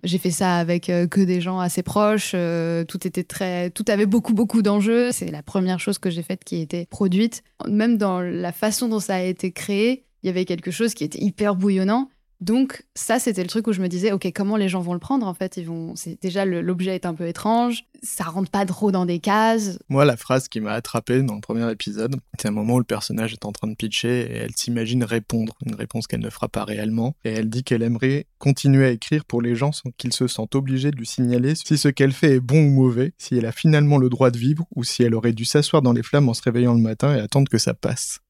[0.02, 2.32] j'ai fait ça avec euh, que des gens assez proches.
[2.34, 5.12] euh, tout était très, tout avait beaucoup beaucoup d'enjeux.
[5.12, 7.44] C'est la première chose que j'ai faite qui été produite.
[7.68, 11.04] Même dans la façon dont ça a été créé, il y avait quelque chose qui
[11.04, 12.08] était hyper bouillonnant.
[12.40, 14.98] Donc ça, c'était le truc où je me disais, ok, comment les gens vont le
[14.98, 15.96] prendre En fait, ils vont.
[15.96, 17.84] C'est déjà l'objet est un peu étrange.
[18.02, 19.78] Ça rentre pas trop dans des cases.
[19.88, 22.84] Moi, la phrase qui m'a attrapé dans le premier épisode, c'est un moment où le
[22.84, 26.48] personnage est en train de pitcher et elle s'imagine répondre, une réponse qu'elle ne fera
[26.48, 27.16] pas réellement.
[27.24, 30.54] Et elle dit qu'elle aimerait continuer à écrire pour les gens sans qu'ils se sentent
[30.54, 33.52] obligés de lui signaler si ce qu'elle fait est bon ou mauvais, si elle a
[33.52, 36.34] finalement le droit de vivre ou si elle aurait dû s'asseoir dans les flammes en
[36.34, 38.20] se réveillant le matin et attendre que ça passe.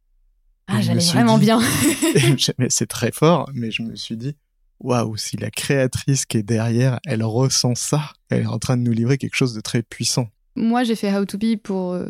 [0.69, 1.61] Ah, j'allais vraiment dit- bien.
[2.69, 4.35] C'est très fort, mais je me suis dit,
[4.81, 8.83] waouh, si la créatrice qui est derrière, elle ressent ça, elle est en train de
[8.83, 10.29] nous livrer quelque chose de très puissant.
[10.57, 12.07] Moi, j'ai fait How to Be pour, euh,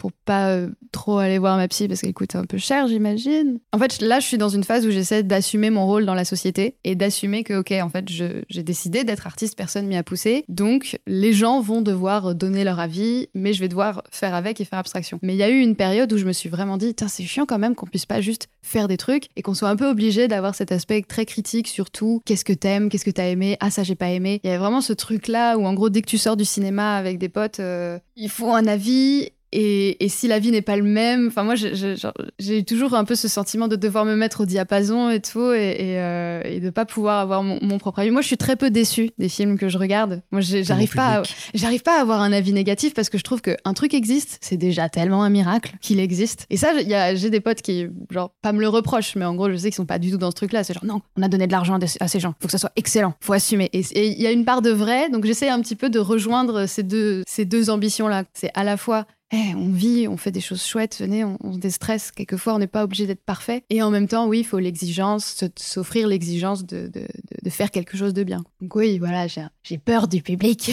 [0.00, 3.58] pour pas euh, trop aller voir ma psy parce qu'elle coûte un peu cher, j'imagine.
[3.72, 6.24] En fait, là, je suis dans une phase où j'essaie d'assumer mon rôle dans la
[6.24, 10.44] société et d'assumer que, ok, en fait, j'ai décidé d'être artiste, personne m'y a poussé.
[10.48, 14.64] Donc, les gens vont devoir donner leur avis, mais je vais devoir faire avec et
[14.64, 15.18] faire abstraction.
[15.22, 17.24] Mais il y a eu une période où je me suis vraiment dit, Tain, c'est
[17.24, 19.88] chiant quand même qu'on puisse pas juste faire des trucs et qu'on soit un peu
[19.88, 22.22] obligé d'avoir cet aspect très critique sur tout.
[22.24, 22.88] Qu'est-ce que t'aimes?
[22.88, 23.58] Qu'est-ce que t'as aimé?
[23.60, 24.40] Ah, ça, j'ai pas aimé.
[24.42, 26.96] Il y avait vraiment ce truc-là où, en gros, dès que tu sors du cinéma
[26.96, 29.32] avec des potes, euh, il faut un avis.
[29.52, 33.26] Et, et si l'avis n'est pas le même, enfin moi j'ai toujours un peu ce
[33.26, 36.84] sentiment de devoir me mettre au diapason et tout et, et, euh, et de pas
[36.84, 38.10] pouvoir avoir mon, mon propre avis.
[38.10, 40.22] Moi je suis très peu déçue des films que je regarde.
[40.30, 41.22] Moi j'arrive pas, à,
[41.54, 44.56] j'arrive pas à avoir un avis négatif parce que je trouve qu'un truc existe, c'est
[44.56, 46.46] déjà tellement un miracle qu'il existe.
[46.50, 46.68] Et ça,
[47.14, 49.74] j'ai des potes qui, genre, pas me le reprochent, mais en gros, je sais qu'ils
[49.74, 50.62] sont pas du tout dans ce truc-là.
[50.64, 52.72] C'est genre, non, on a donné de l'argent à ces gens, faut que ça soit
[52.76, 53.68] excellent, faut assumer.
[53.72, 56.66] Et il y a une part de vrai, donc j'essaie un petit peu de rejoindre
[56.66, 58.24] ces deux, ces deux ambitions-là.
[58.32, 61.52] C'est à la fois eh, on vit, on fait des choses chouettes, venez, on, on
[61.52, 62.10] se déstresse.
[62.10, 63.62] Quelquefois, on n'est pas obligé d'être parfait.
[63.70, 67.06] Et en même temps, oui, il faut l'exigence, s'offrir l'exigence de, de,
[67.42, 68.42] de, faire quelque chose de bien.
[68.60, 70.70] Donc oui, voilà, j'ai peur du public.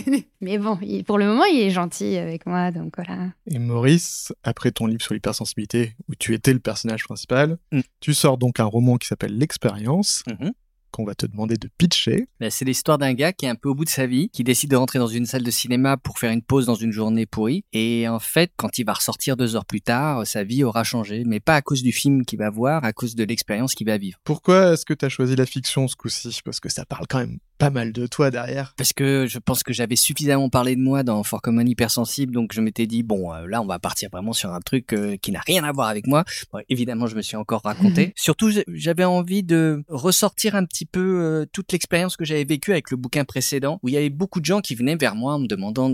[0.40, 3.28] Mais bon, pour le moment, il est gentil avec moi, donc voilà.
[3.50, 7.80] Et Maurice, après ton livre sur l'hypersensibilité, où tu étais le personnage principal, mm.
[8.00, 10.22] tu sors donc un roman qui s'appelle L'expérience.
[10.26, 10.52] Mm-hmm
[10.90, 12.28] qu'on va te demander de pitcher.
[12.40, 14.44] Bah, c'est l'histoire d'un gars qui est un peu au bout de sa vie, qui
[14.44, 17.26] décide de rentrer dans une salle de cinéma pour faire une pause dans une journée
[17.26, 17.64] pourrie.
[17.72, 21.24] Et en fait, quand il va ressortir deux heures plus tard, sa vie aura changé,
[21.26, 23.98] mais pas à cause du film qu'il va voir, à cause de l'expérience qu'il va
[23.98, 24.18] vivre.
[24.24, 26.40] Pourquoi est-ce que tu as choisi la fiction ce coup-ci?
[26.44, 28.72] Parce que ça parle quand même pas mal de toi derrière.
[28.76, 32.52] Parce que je pense que j'avais suffisamment parlé de moi dans For Common Hypersensible, donc
[32.54, 35.32] je m'étais dit, bon, euh, là, on va partir vraiment sur un truc euh, qui
[35.32, 36.24] n'a rien à voir avec moi.
[36.68, 38.12] évidemment, je me suis encore raconté.
[38.16, 42.90] Surtout, j'avais envie de ressortir un petit peu euh, toute l'expérience que j'avais vécue avec
[42.90, 45.40] le bouquin précédent, où il y avait beaucoup de gens qui venaient vers moi en
[45.40, 45.90] me demandant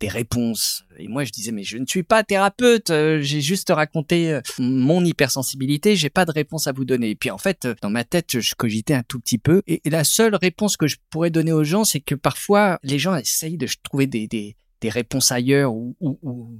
[0.00, 0.84] des réponses.
[0.98, 5.96] Et moi, je disais, mais je ne suis pas thérapeute, j'ai juste raconté mon hypersensibilité,
[5.96, 7.10] j'ai pas de réponse à vous donner.
[7.10, 10.04] Et puis en fait, dans ma tête, je cogitais un tout petit peu, et la
[10.04, 13.68] seule réponse que je pourrais donner aux gens, c'est que parfois les gens essayent de
[13.82, 15.94] trouver des, des, des réponses ailleurs ou,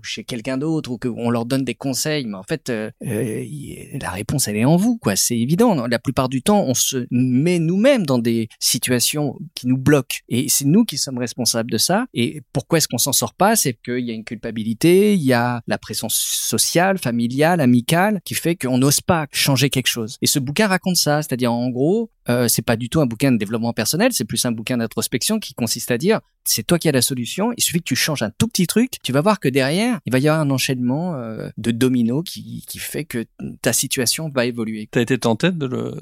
[0.02, 3.44] chez quelqu'un d'autre ou qu'on leur donne des conseils, mais en fait, euh, euh,
[4.00, 5.16] la réponse elle est en vous, quoi.
[5.16, 5.87] C'est évident.
[5.87, 10.48] La plupart du temps, on se met nous-mêmes dans des situations qui nous bloquent et
[10.48, 12.06] c'est nous qui sommes responsables de ça.
[12.14, 13.56] Et pourquoi est-ce qu'on s'en sort pas?
[13.56, 18.35] C'est qu'il y a une culpabilité, il y a la pression sociale, familiale, amicale, qui
[18.35, 20.16] fait qu'on n'ose pas changer quelque chose.
[20.22, 23.32] Et ce bouquin raconte ça, c'est-à-dire en gros, euh, c'est pas du tout un bouquin
[23.32, 26.88] de développement personnel, c'est plus un bouquin d'introspection qui consiste à dire c'est toi qui
[26.88, 29.40] as la solution, il suffit que tu changes un tout petit truc, tu vas voir
[29.40, 33.25] que derrière, il va y avoir un enchaînement euh, de dominos qui, qui fait que
[33.62, 34.88] ta situation va évoluer.
[34.90, 35.94] T'as été tenté de le,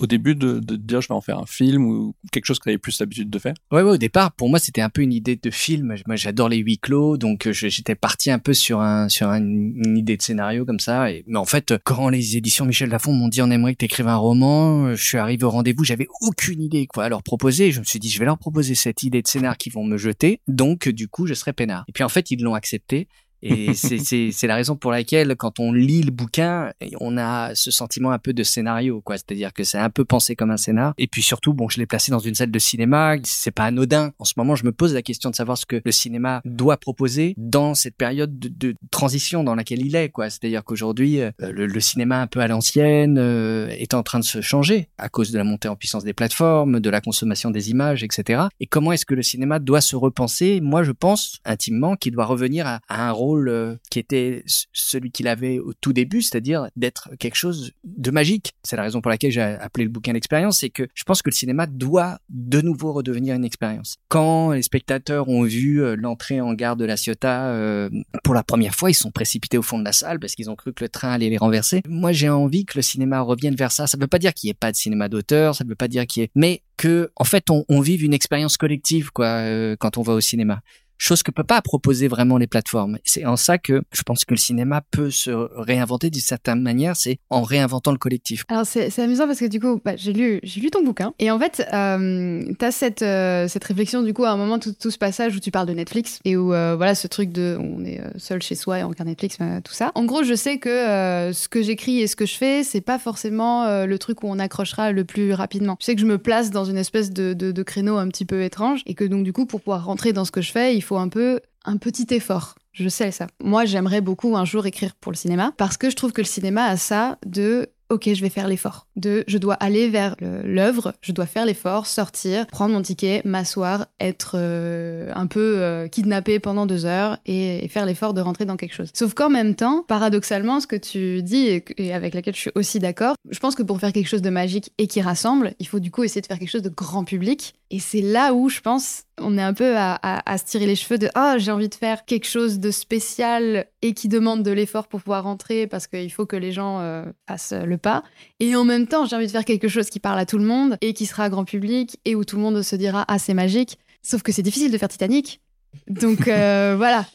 [0.00, 2.64] au début de, de dire je vais en faire un film ou quelque chose que
[2.64, 3.54] tu avais plus l'habitude de faire?
[3.70, 5.94] Ouais, ouais, au départ, pour moi, c'était un peu une idée de film.
[6.06, 9.96] Moi, j'adore les huis clos, donc euh, j'étais parti un peu sur un sur une
[9.96, 11.06] idée de scénario comme ça.
[11.26, 14.08] Mais en fait, quand les éditions Michel Lafon m'ont dit on aimerait que tu écrives
[14.08, 17.72] un roman, je suis arrivé au rendez-vous, j'avais aucune idée quoi à leur proposer.
[17.72, 19.96] Je me suis dit je vais leur proposer cette idée de scénar qu'ils vont me
[19.96, 21.84] jeter, donc du coup je serai peinard.
[21.88, 23.08] Et puis en fait ils l'ont accepté.
[23.42, 28.10] Et c'est la raison pour laquelle, quand on lit le bouquin, on a ce sentiment
[28.10, 29.16] un peu de scénario, quoi.
[29.16, 30.94] C'est-à-dire que c'est un peu pensé comme un scénar.
[30.98, 33.16] Et puis surtout, bon, je l'ai placé dans une salle de cinéma.
[33.24, 34.12] C'est pas anodin.
[34.18, 36.76] En ce moment, je me pose la question de savoir ce que le cinéma doit
[36.76, 40.30] proposer dans cette période de, de transition dans laquelle il est, quoi.
[40.30, 44.24] C'est-à-dire qu'aujourd'hui, euh, le, le, cinéma un peu à l'ancienne euh, est en train de
[44.24, 47.70] se changer à cause de la montée en puissance des plateformes, de la consommation des
[47.70, 48.44] images, etc.
[48.60, 50.60] Et comment est-ce que le cinéma doit se repenser?
[50.60, 55.10] Moi, je pense intimement qu'il doit revenir à, à un rôle euh, qui était celui
[55.10, 58.52] qu'il avait au tout début, c'est-à-dire d'être quelque chose de magique.
[58.62, 61.30] C'est la raison pour laquelle j'ai appelé le bouquin l'expérience, c'est que je pense que
[61.30, 63.96] le cinéma doit de nouveau redevenir une expérience.
[64.08, 67.90] Quand les spectateurs ont vu euh, l'entrée en gare de la Ciotat euh,
[68.24, 70.56] pour la première fois, ils sont précipités au fond de la salle parce qu'ils ont
[70.56, 71.82] cru que le train allait les renverser.
[71.88, 73.86] Moi, j'ai envie que le cinéma revienne vers ça.
[73.86, 75.74] Ça ne veut pas dire qu'il n'y ait pas de cinéma d'auteur, ça ne veut
[75.74, 79.98] pas dire qu'il y ait, mais que en fait on, vive une expérience collective quand
[79.98, 80.62] on va au cinéma
[81.00, 82.98] chose que peut pas proposer vraiment les plateformes.
[83.04, 86.94] C'est en ça que je pense que le cinéma peut se réinventer d'une certaine manière,
[86.94, 88.44] c'est en réinventant le collectif.
[88.48, 91.38] Alors c'est amusant parce que du coup, bah, j'ai lu lu ton bouquin et en
[91.38, 94.90] fait, euh, tu as cette euh, cette réflexion du coup à un moment tout, tout,
[94.90, 97.84] ce passage où tu parles de Netflix et où euh, voilà ce truc de on
[97.84, 99.92] est euh, seul chez soi et on regarde Netflix tout ça.
[99.94, 102.98] En gros, je sais que ce que j'écris et ce que je fais, c'est pas
[102.98, 105.76] forcément le truc où on accrochera le plus rapidement.
[105.80, 108.24] Je sais que je me place dans une espèce de, de, de créneau un petit
[108.24, 110.76] peu étrange et que donc du coup pour pouvoir rentrer dans ce que je fais,
[110.76, 112.54] il faut un peu un petit effort.
[112.72, 113.26] Je sais ça.
[113.42, 116.26] Moi, j'aimerais beaucoup un jour écrire pour le cinéma parce que je trouve que le
[116.26, 118.86] cinéma a ça de ok, je vais faire l'effort.
[118.96, 123.86] De, je dois aller vers l'œuvre, je dois faire l'effort, sortir, prendre mon ticket, m'asseoir,
[123.98, 128.56] être euh, un peu euh, kidnappé pendant deux heures et, faire l'effort de rentrer dans
[128.56, 128.90] quelque chose.
[128.94, 132.78] Sauf qu'en même temps, paradoxalement, ce que tu dis et, avec laquelle je suis aussi
[132.78, 135.80] d'accord, je pense que pour faire quelque chose de magique et qui rassemble, il faut
[135.80, 137.54] du coup essayer de faire quelque chose de grand public.
[137.70, 140.98] Et c'est là où je pense on est un peu à, se tirer les cheveux
[140.98, 144.88] de ah j'ai envie de faire quelque chose de spécial et qui demande de l'effort
[144.88, 148.02] pour pouvoir rentrer parce qu'il faut que les gens euh, fassent le pas.
[148.38, 150.44] Et en même temps, j'ai envie de faire quelque chose qui parle à tout le
[150.44, 153.34] monde et qui sera grand public et où tout le monde se dira ah c'est
[153.34, 153.78] magique.
[154.02, 155.40] Sauf que c'est difficile de faire Titanic.
[155.88, 157.06] Donc euh, voilà.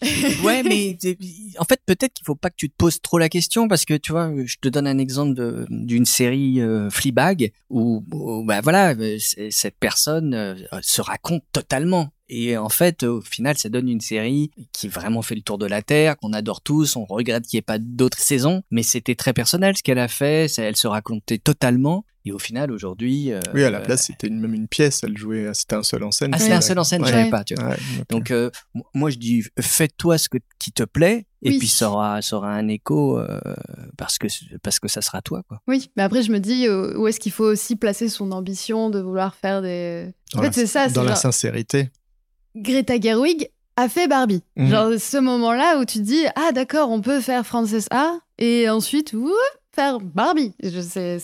[0.43, 0.97] ouais, mais
[1.59, 3.95] en fait peut-être qu'il faut pas que tu te poses trop la question parce que
[3.95, 8.03] tu vois, je te donne un exemple d'une série euh, Fleabag où,
[8.45, 8.95] bah voilà,
[9.49, 14.87] cette personne se raconte totalement Et en fait, au final, ça donne une série qui
[14.87, 17.63] vraiment fait le tour de la Terre, qu'on adore tous, on regrette qu'il n'y ait
[17.63, 22.05] pas d'autres saisons, mais c'était très personnel ce qu'elle a fait, elle se racontait totalement.
[22.27, 23.31] Et au final, aujourd'hui.
[23.31, 25.03] Euh, oui, à la place, c'était même une pièce.
[25.03, 25.51] Elle jouait.
[25.53, 26.31] C'était un seul en scène.
[26.33, 27.43] Ah, c'était un seul en scène, je savais pas.
[27.43, 27.75] Tu vois.
[28.09, 28.49] donc, euh,
[28.95, 32.49] moi, je dis, fais-toi ce que, qui te plaît, et puis ça aura, ça aura
[32.49, 33.39] un écho euh,
[33.95, 34.25] parce que
[34.63, 35.61] parce que ça sera toi, quoi.
[35.67, 38.99] Oui, mais après, je me dis, où est-ce qu'il faut aussi placer son ambition de
[38.99, 40.11] vouloir faire des.
[40.33, 40.89] En fait, c'est ça.
[40.89, 41.91] Dans la sincérité.
[42.55, 44.41] Greta Gerwig a fait Barbie.
[44.55, 44.67] Mhm.
[44.69, 48.69] Genre ce moment-là où tu te dis ah d'accord on peut faire Frances A et
[48.69, 49.13] ensuite
[49.75, 50.53] faire Barbie.
[50.63, 51.17] Je sais,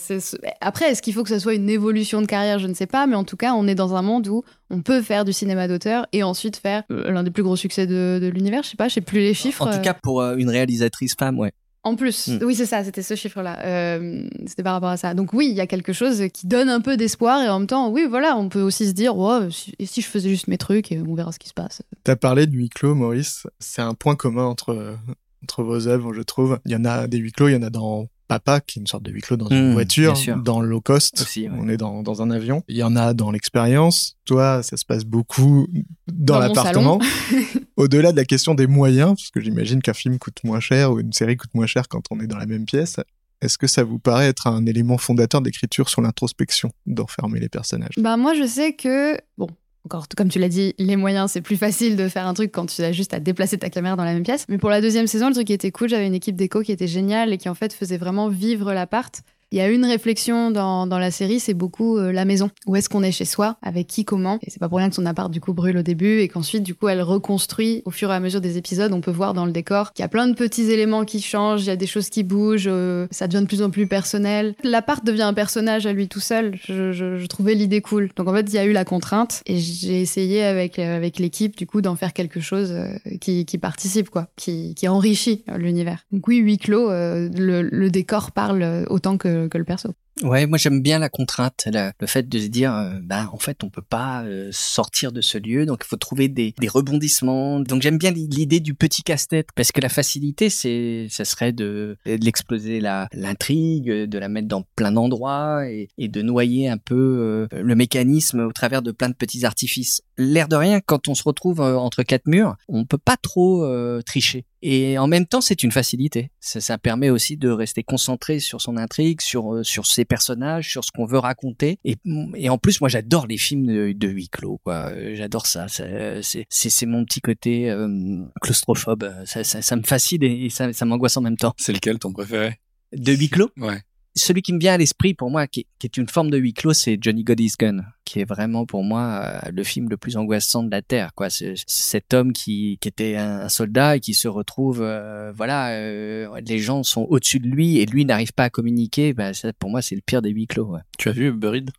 [0.60, 2.58] Après, est-ce qu'il faut que ce soit une évolution de carrière?
[2.58, 4.82] Je ne sais pas, mais en tout cas, on est dans un monde où on
[4.82, 8.30] peut faire du cinéma d'auteur et ensuite faire euh, l'un des plus gros succès de,
[8.32, 8.62] l'univers.
[8.62, 9.66] Je sais pas, je sais plus les chiffres.
[9.66, 11.52] En tout cas, pour euh, une réalisatrice femme, ouais.
[11.84, 12.38] En plus, hmm.
[12.44, 13.58] oui, c'est ça, c'était ce chiffre-là.
[13.64, 15.14] Euh, c'était par rapport à ça.
[15.14, 17.66] Donc oui, il y a quelque chose qui donne un peu d'espoir et en même
[17.66, 20.58] temps, oui, voilà, on peut aussi se dire, oh, si, si je faisais juste mes
[20.58, 21.82] trucs et on verra ce qui se passe.
[22.04, 23.46] T'as parlé de huis clos, Maurice.
[23.58, 24.96] C'est un point commun entre
[25.42, 26.58] entre vos œuvres, je trouve.
[26.64, 28.80] Il y en a des huis clos, il y en a dans Papa, qui est
[28.80, 31.76] une sorte de huis clos dans une mmh, voiture, dans le low cost, on est
[31.76, 32.62] dans, dans, un avion.
[32.66, 34.16] Il y en a dans l'expérience.
[34.24, 35.66] Toi, ça se passe beaucoup
[36.06, 36.98] dans, l'appartement.
[37.76, 41.00] Au-delà de la question des moyens, parce que j'imagine qu'un film coûte moins cher ou
[41.00, 42.96] une série coûte moins cher quand on est dans la même pièce,
[43.42, 47.94] est-ce que ça vous paraît être un élément fondateur d'écriture sur l'introspection, d'enfermer les personnages?
[47.98, 49.48] Bah moi je sais que bon,
[49.84, 52.66] encore, comme tu l'as dit, les moyens, c'est plus facile de faire un truc quand
[52.66, 54.46] tu as juste à déplacer ta caméra dans la même pièce.
[54.48, 56.70] Mais pour la deuxième saison, le truc qui était cool, j'avais une équipe d'écho qui
[56.70, 59.22] était géniale et qui en fait faisait vraiment vivre l'appart.
[59.52, 62.48] Il y a une réflexion dans, dans la série, c'est beaucoup euh, la maison.
[62.66, 63.58] Où est-ce qu'on est chez soi?
[63.60, 64.06] Avec qui?
[64.06, 64.38] Comment?
[64.40, 66.62] Et c'est pas pour rien que son appart du coup brûle au début et qu'ensuite
[66.62, 68.90] du coup elle reconstruit au fur et à mesure des épisodes.
[68.94, 71.64] On peut voir dans le décor qu'il y a plein de petits éléments qui changent,
[71.64, 74.54] il y a des choses qui bougent, euh, ça devient de plus en plus personnel.
[74.64, 76.56] L'appart devient un personnage à lui tout seul.
[76.66, 78.08] Je, je, je trouvais l'idée cool.
[78.16, 81.18] Donc en fait il y a eu la contrainte et j'ai essayé avec euh, avec
[81.18, 82.74] l'équipe du coup d'en faire quelque chose
[83.20, 86.06] qui, qui participe quoi, qui, qui enrichit l'univers.
[86.10, 89.96] Donc oui huis clos, le, le décor parle autant que que, le perso.
[90.20, 93.64] Ouais, moi j'aime bien la contrainte, le fait de se dire, euh, bah en fait
[93.64, 97.60] on peut pas euh, sortir de ce lieu, donc il faut trouver des, des rebondissements.
[97.60, 101.96] Donc j'aime bien l'idée du petit casse-tête parce que la facilité, c'est, ça serait de,
[102.04, 106.78] de l'exploser la l'intrigue, de la mettre dans plein d'endroits et, et de noyer un
[106.78, 110.02] peu euh, le mécanisme au travers de plein de petits artifices.
[110.18, 113.66] L'air de rien, quand on se retrouve entre quatre murs, on peut pas trop
[114.02, 114.44] tricher.
[114.64, 116.30] Et en même temps, c'est une facilité.
[116.38, 120.84] Ça, ça, permet aussi de rester concentré sur son intrigue, sur sur ses personnages, sur
[120.84, 121.78] ce qu'on veut raconter.
[121.84, 121.96] Et,
[122.34, 124.60] et en plus, moi, j'adore les films de, de huis clos.
[124.64, 124.92] Quoi.
[125.14, 125.66] J'adore ça.
[125.68, 129.12] C'est mon petit côté euh, claustrophobe.
[129.24, 131.54] Ça, ça, ça, me fascine et ça, ça m'angoisse en même temps.
[131.56, 132.58] C'est lequel ton préféré?
[132.92, 133.50] De huis clos?
[133.56, 133.80] Ouais
[134.14, 136.72] celui qui me vient à l'esprit pour moi, qui, est une forme de huis clos,
[136.72, 140.62] c'est Johnny Goddy's Gun, qui est vraiment pour moi euh, le film le plus angoissant
[140.62, 141.14] de la terre.
[141.14, 146.40] Quoi, cet homme qui, qui était un, soldat et qui se retrouve, euh, voilà, euh,
[146.46, 149.12] les gens sont au-dessus de lui et lui n'arrive pas à communiquer.
[149.12, 150.76] Bah, ça, pour moi, c'est le pire des huis clos.
[150.98, 151.70] Tu as vu Buried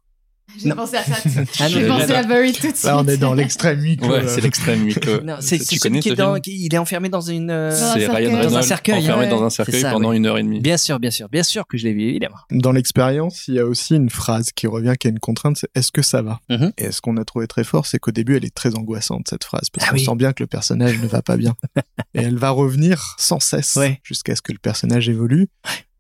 [0.58, 1.16] j'ai pensé à ça.
[1.60, 2.84] Ah J'ai pensé à Buried tout de suite.
[2.84, 4.10] Là, on est dans l'extrême micro.
[4.10, 5.12] Ouais, c'est l'extrême micro.
[5.40, 8.58] c'est celui qui est dans, il est enfermé dans une, euh, c'est Ryan Reynolds, dans
[8.58, 9.04] un cercueil.
[9.04, 10.60] Enfermé dans un cercueil pendant une heure et demie.
[10.60, 12.38] Bien sûr, bien sûr, bien sûr que je l'ai vu, évidemment.
[12.52, 15.70] Dans l'expérience, il y a aussi une phrase qui revient, qui a une contrainte, c'est
[15.76, 16.40] est-ce que ça va?
[16.50, 16.72] Mm-hmm.
[16.78, 19.44] Et ce qu'on a trouvé très fort, c'est qu'au début, elle est très angoissante, cette
[19.44, 21.56] phrase, parce ah qu'on sent bien que le personnage ne va pas bien.
[22.14, 25.50] et elle va revenir sans cesse jusqu'à ce que le personnage évolue.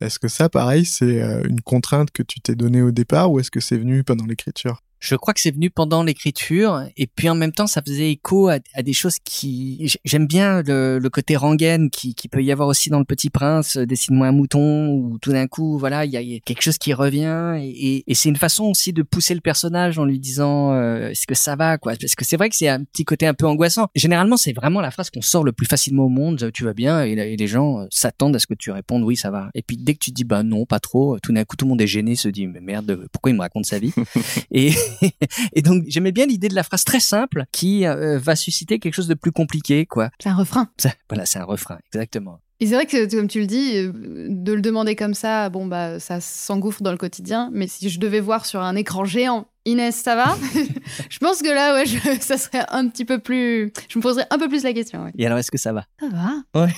[0.03, 3.39] Est-ce que ça, pareil, c'est euh, une contrainte que tu t'es donnée au départ ou
[3.39, 4.81] est-ce que c'est venu pendant l'écriture?
[5.03, 8.47] Je crois que c'est venu pendant l'écriture et puis en même temps ça faisait écho
[8.47, 12.89] à, des choses qui j'aime bien le, côté rengaine qui, qui peut y avoir aussi
[12.89, 16.35] dans le Petit Prince euh, dessine-moi un mouton ou tout d'un coup voilà il y
[16.35, 19.99] a quelque chose qui revient et, et, c'est une façon aussi de pousser le personnage
[19.99, 21.93] en lui disant euh, est-ce que ça va quoi?
[21.99, 23.89] Parce que c'est vrai que c'est un petit côté un peu angoissant.
[23.95, 27.03] Généralement c'est vraiment la phrase qu'on sort le plus facilement au monde tu vas bien
[27.03, 29.49] et, les gens euh, s'attendent à ce que tu répondes oui ça va.
[29.53, 31.69] Et puis dès que tu dis bah non pas trop tout d'un coup tout le
[31.69, 33.93] monde est gêné se dit mais merde pourquoi il me raconte sa vie?
[34.51, 34.71] Et
[35.53, 38.93] et donc j'aimais bien l'idée de la phrase très simple qui euh, va susciter quelque
[38.93, 40.09] chose de plus compliqué, quoi.
[40.21, 40.69] C'est un refrain.
[41.09, 42.39] voilà, c'est un refrain, exactement.
[42.59, 43.91] Et c'est vrai que, comme tu le dis, euh,
[44.29, 47.49] de le demander comme ça, bon, bah, ça s'engouffre dans le quotidien.
[47.51, 50.37] Mais si je devais voir sur un écran géant, Inès, ça va?
[51.09, 51.85] Je pense que là, ouais,
[52.21, 53.73] ça serait un petit peu plus.
[53.89, 55.11] Je me poserais un peu plus la question.
[55.17, 55.85] Et alors, est-ce que ça va?
[55.99, 56.61] Ça va.
[56.61, 56.73] Ouais.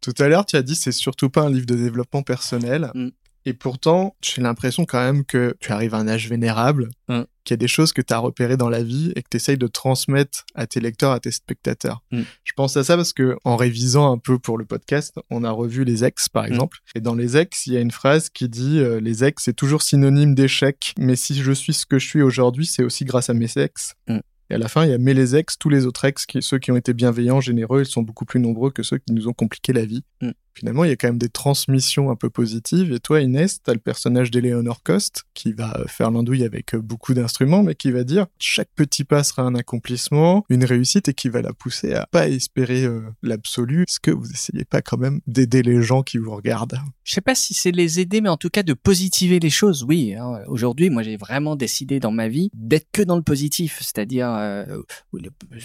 [0.00, 2.90] Tout à l'heure, tu as dit c'est surtout pas un livre de développement personnel.
[2.94, 3.08] Mm.
[3.46, 6.88] Et pourtant, j'ai l'impression quand même que tu arrives à un âge vénérable.
[7.08, 7.26] Hum.
[7.44, 9.36] qu'il y a des choses que tu as repérées dans la vie et que tu
[9.36, 12.02] essayes de transmettre à tes lecteurs, à tes spectateurs.
[12.10, 12.22] Mm.
[12.42, 15.50] Je pense à ça parce que en révisant un peu pour le podcast, on a
[15.50, 16.46] revu les ex par Mm.
[16.46, 16.78] exemple.
[16.94, 19.52] Et dans les ex, il y a une phrase qui dit euh, les ex c'est
[19.52, 23.28] toujours synonyme d'échec, mais si je suis ce que je suis aujourd'hui, c'est aussi grâce
[23.28, 23.92] à mes ex.
[24.08, 24.20] Mm.
[24.48, 26.40] Et à la fin, il y a mais les ex, tous les autres ex, qui,
[26.40, 29.28] ceux qui ont été bienveillants, généreux, ils sont beaucoup plus nombreux que ceux qui nous
[29.28, 30.02] ont compliqué la vie.
[30.22, 30.30] Mm.
[30.56, 32.92] Finalement, il y a quand même des transmissions un peu positives.
[32.92, 36.80] Et toi, Inès, t'as le personnage d'Eleanor Cost qui va euh, faire l'andouille avec euh,
[36.80, 41.14] beaucoup d'instruments, mais qui va dire chaque petit pas sera un accomplissement, une réussite, et
[41.14, 43.82] qui va la pousser à pas espérer euh, l'absolu.
[43.82, 46.78] Est-ce que vous essayez pas quand même d'aider les gens qui vous regardent?
[47.02, 49.82] Je sais pas si c'est les aider, mais en tout cas de positiver les choses.
[49.82, 50.38] Oui, hein.
[50.46, 54.28] aujourd'hui, moi, j'ai vraiment décidé dans ma vie d'être que dans le positif, c'est-à-dire,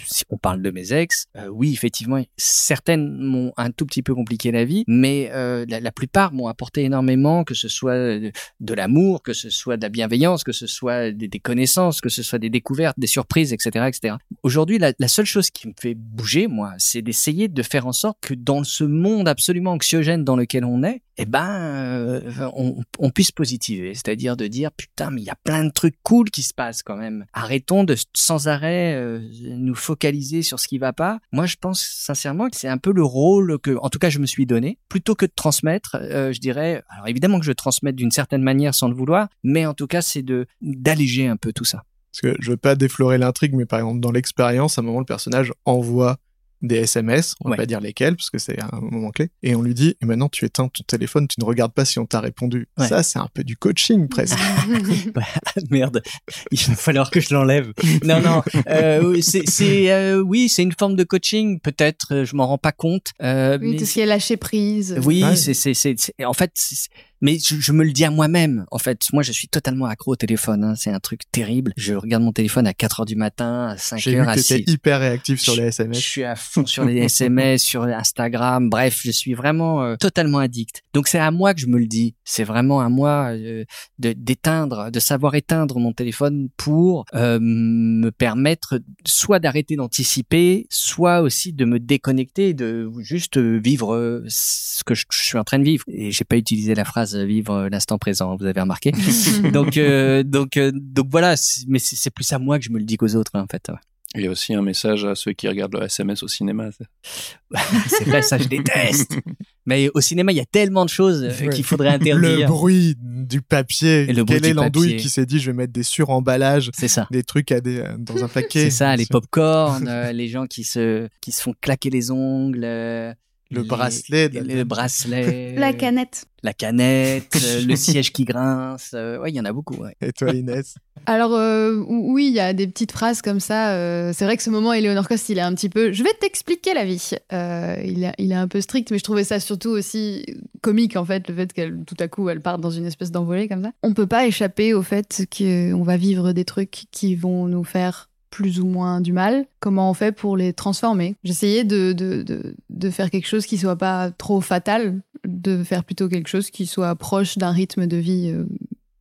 [0.04, 4.50] si on parle de mes ex, oui, effectivement, certaines m'ont un tout petit peu compliqué
[4.50, 9.32] la mais euh, la, plupart m'ont apporté énormément, que ce soit de, de l'amour, que
[9.32, 12.98] ce soit de la bienveillance, que ce soit des, connaissances, que ce soit des découvertes,
[12.98, 14.14] des surprises, etc., etc.
[14.42, 18.18] Aujourd'hui, la, seule chose qui me fait bouger, moi, c'est d'essayer de faire en sorte
[18.20, 22.50] que dans ce monde absolument anxiogène dans lequel on est, eh ben, euh,
[22.98, 26.30] on, puisse positiver, c'est-à-dire de dire putain, mais il y a plein de trucs cool
[26.30, 27.26] qui se passent quand même.
[27.34, 31.18] Arrêtons de sans arrêt euh, nous focaliser sur ce qui va pas.
[31.30, 34.18] Moi, je pense sincèrement que c'est un peu le rôle que, en tout cas, je
[34.18, 35.96] me suis donné, plutôt que de transmettre.
[36.00, 39.66] euh, je dirais, alors évidemment que je transmette d'une certaine manière sans le vouloir, mais
[39.66, 41.84] en tout cas, c'est de d'alléger un peu tout ça.
[42.12, 44.98] Parce que je veux pas déflorer l'intrigue, mais par exemple, dans l'expérience, à un moment,
[44.98, 46.16] le personnage envoie
[46.62, 47.56] des SMS, on va Ouais.
[47.56, 50.28] pas dire lesquels, parce que c'est un moment clé, et on lui dit, et maintenant
[50.28, 52.68] tu éteins ton téléphone, tu ne regardes pas si on t'a répondu.
[52.78, 52.86] Ouais.
[52.88, 54.38] Ça, c'est un peu du coaching, presque.
[55.70, 56.02] Merde,
[56.50, 57.72] il va falloir que je l'enlève.
[58.04, 62.08] Non, non, euh, oui, c'est, c'est, euh, oui, c'est une forme de coaching, peut-être.
[62.14, 63.08] euh, Je m'en rends pas compte.
[63.22, 64.98] Euh, Oui, mais tout ce qui est lâcher prise.
[65.04, 65.36] oui, Ouais.
[65.36, 66.88] c'est, c'est, c'est, c'est- en fait, c'est-
[67.20, 68.64] mais je, je me le dis à moi-même.
[68.70, 70.64] En fait, moi, je suis totalement accro au téléphone.
[70.64, 70.74] hein.
[70.76, 71.72] C'est un truc terrible.
[71.76, 74.30] Je regarde mon téléphone à 4 heures du matin, à 5 J'ai vu heures, que
[74.30, 74.72] à t'étais 6.
[74.72, 75.98] hyper réactif sur les Je SMS.
[75.98, 78.68] suis à fond sur les SMS, sur Instagram.
[78.70, 80.82] Bref, je suis vraiment euh, totalement addict.
[80.94, 82.14] Donc c'est à moi que je me le dis.
[82.24, 83.64] C'est vraiment à moi euh,
[83.98, 91.20] de d'éteindre, de savoir éteindre mon téléphone pour euh, me permettre soit d'arrêter d'anticiper, soit
[91.20, 95.64] aussi de me déconnecter, de juste vivre ce que je, je suis en train de
[95.64, 95.84] vivre.
[95.88, 98.36] Et j'ai pas utilisé la phrase euh, vivre l'instant présent.
[98.36, 98.92] Vous avez remarqué.
[99.52, 101.36] donc euh, donc euh, donc voilà.
[101.36, 103.46] c'est- Mais c'est plus à moi que je me le dis qu'aux autres hein, en
[103.50, 103.62] fait.
[103.68, 103.76] ouais.
[104.16, 106.70] Il y a aussi un message à ceux qui regardent le SMS au cinéma.
[107.88, 109.18] C'est vrai, ça je déteste.
[109.66, 111.48] Mais au cinéma, il y a tellement de choses euh, Ouais.
[111.50, 112.48] qu'il faudrait Le interdire.
[112.48, 114.10] bruit du papier.
[114.10, 117.06] Et le Quelle est l'andouille qui s'est dit, je vais mettre des suremballages, C'est ça.
[117.12, 118.64] des trucs à des, dans un paquet.
[118.64, 122.64] C'est ça, les pop-corn, euh, les gens qui se qui se font claquer les ongles,
[122.64, 123.12] euh,
[123.50, 126.24] Le les- bracelet de- le bracelet, La canette.
[126.44, 128.92] la canette, euh, le siège qui grince.
[128.94, 129.74] euh, ouais, il y en a beaucoup.
[129.74, 129.94] Ouais.
[130.00, 130.76] Et toi, Inès?
[131.06, 133.72] Alors euh, oui, il y a des petites phrases comme ça.
[133.72, 135.92] euh, c'est vrai que ce moment, Eleanor Cost, il est un petit peu.
[135.92, 137.10] Je vais t'expliquer la vie.
[137.32, 140.24] Euh, il, est, il est un peu strict, mais je trouvais ça surtout aussi
[140.62, 143.48] comique en fait, le fait qu'elle tout à coup elle parte dans une espèce d'envolée
[143.48, 143.72] comme ça.
[143.82, 148.09] On peut pas échapper au fait qu'on va vivre des trucs qui vont nous faire
[148.30, 149.46] plus ou moins du mal.
[149.58, 151.16] Comment on fait pour les transformer?
[151.24, 155.84] J'essayais de, de, de, de faire quelque chose qui soit pas trop fatal, de faire
[155.84, 158.44] plutôt quelque chose qui soit proche d'un rythme de vie euh,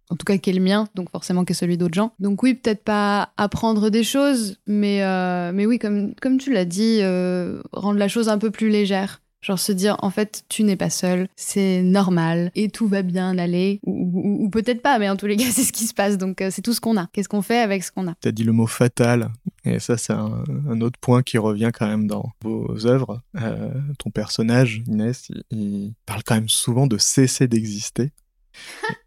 [0.10, 2.14] en tout cas qui est le mien, donc forcément qui est celui d'autres gens.
[2.20, 6.66] Donc oui, peut-être pas apprendre des choses, mais, euh, mais oui, comme, comme tu l'as
[6.66, 9.22] dit, euh, rendre la chose un peu plus légère.
[9.42, 13.38] Genre se dire, en fait, tu n'es pas seul, c'est normal, et tout va bien
[13.38, 15.94] aller, ou, ou- ou peut-être pas, mais en tous les cas, c'est ce qui se
[15.94, 17.08] passe, donc euh, c'est tout ce qu'on a.
[17.14, 18.16] Qu'est-ce qu'on fait avec ce qu'on a?
[18.20, 19.32] T'as dit le mot fatal,
[19.64, 23.22] et ça c'est un, un autre point qui revient quand même dans vos œuvres.
[23.40, 28.12] Euh, ton personnage, Inès, il, il parle quand même souvent de cesser d'exister.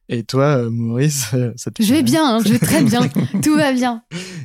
[0.08, 3.08] Et toi, euh, Maurice, ça te Je vais bien, hein, je vais très bien,
[3.42, 4.02] tout va bien.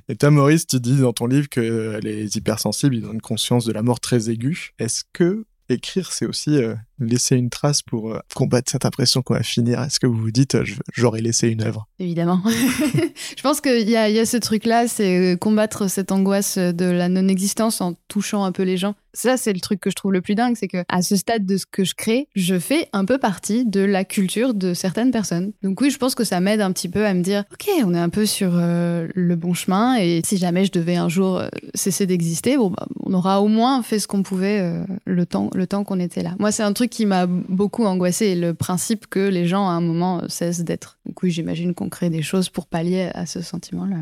[0.10, 3.66] Et toi, Maurice, tu dis dans ton livre que les hypersensibles, ils ont une conscience
[3.66, 4.72] de la mort très aiguë.
[4.80, 9.36] Est-ce que écrire, c'est aussi euh, laisser une trace pour euh, combattre cette impression qu'on
[9.36, 10.58] va finir Est-ce que vous vous dites,
[10.94, 11.88] j'aurais laissé une œuvre?
[12.00, 12.42] Évidemment.
[13.38, 17.10] je pense qu'il y y a ce truc-là, c'est euh, combattre cette angoisse de la
[17.10, 18.96] non-existence en touchant un peu les gens.
[19.14, 21.46] Ça, c'est le truc que je trouve le plus dingue, c'est que à ce stade
[21.46, 25.10] de ce que je crée, je fais un peu partie de la culture de certaines
[25.10, 25.54] personnes.
[25.64, 27.96] Donc oui, je pense que ça m'aide un petit peu à me dire, ok, on
[27.96, 31.42] est un peu sur euh, le bon chemin, et si jamais je devais un jour
[31.74, 35.66] cesser d'exister, bon, bah, on aura au moins fait ce qu'on pouvait le temps, le
[35.66, 36.36] temps qu'on était là.
[36.38, 39.82] Moi, c'est un truc qui m'a beaucoup angoissé, le principe que les gens à un
[39.82, 41.00] moment cessent d'être.
[41.24, 43.98] J'imagine qu'on crée des choses pour pallier à ce sentiment-là.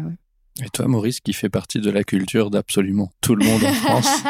[0.63, 4.23] Et toi, Maurice, qui fait partie de la culture d'absolument tout le monde en France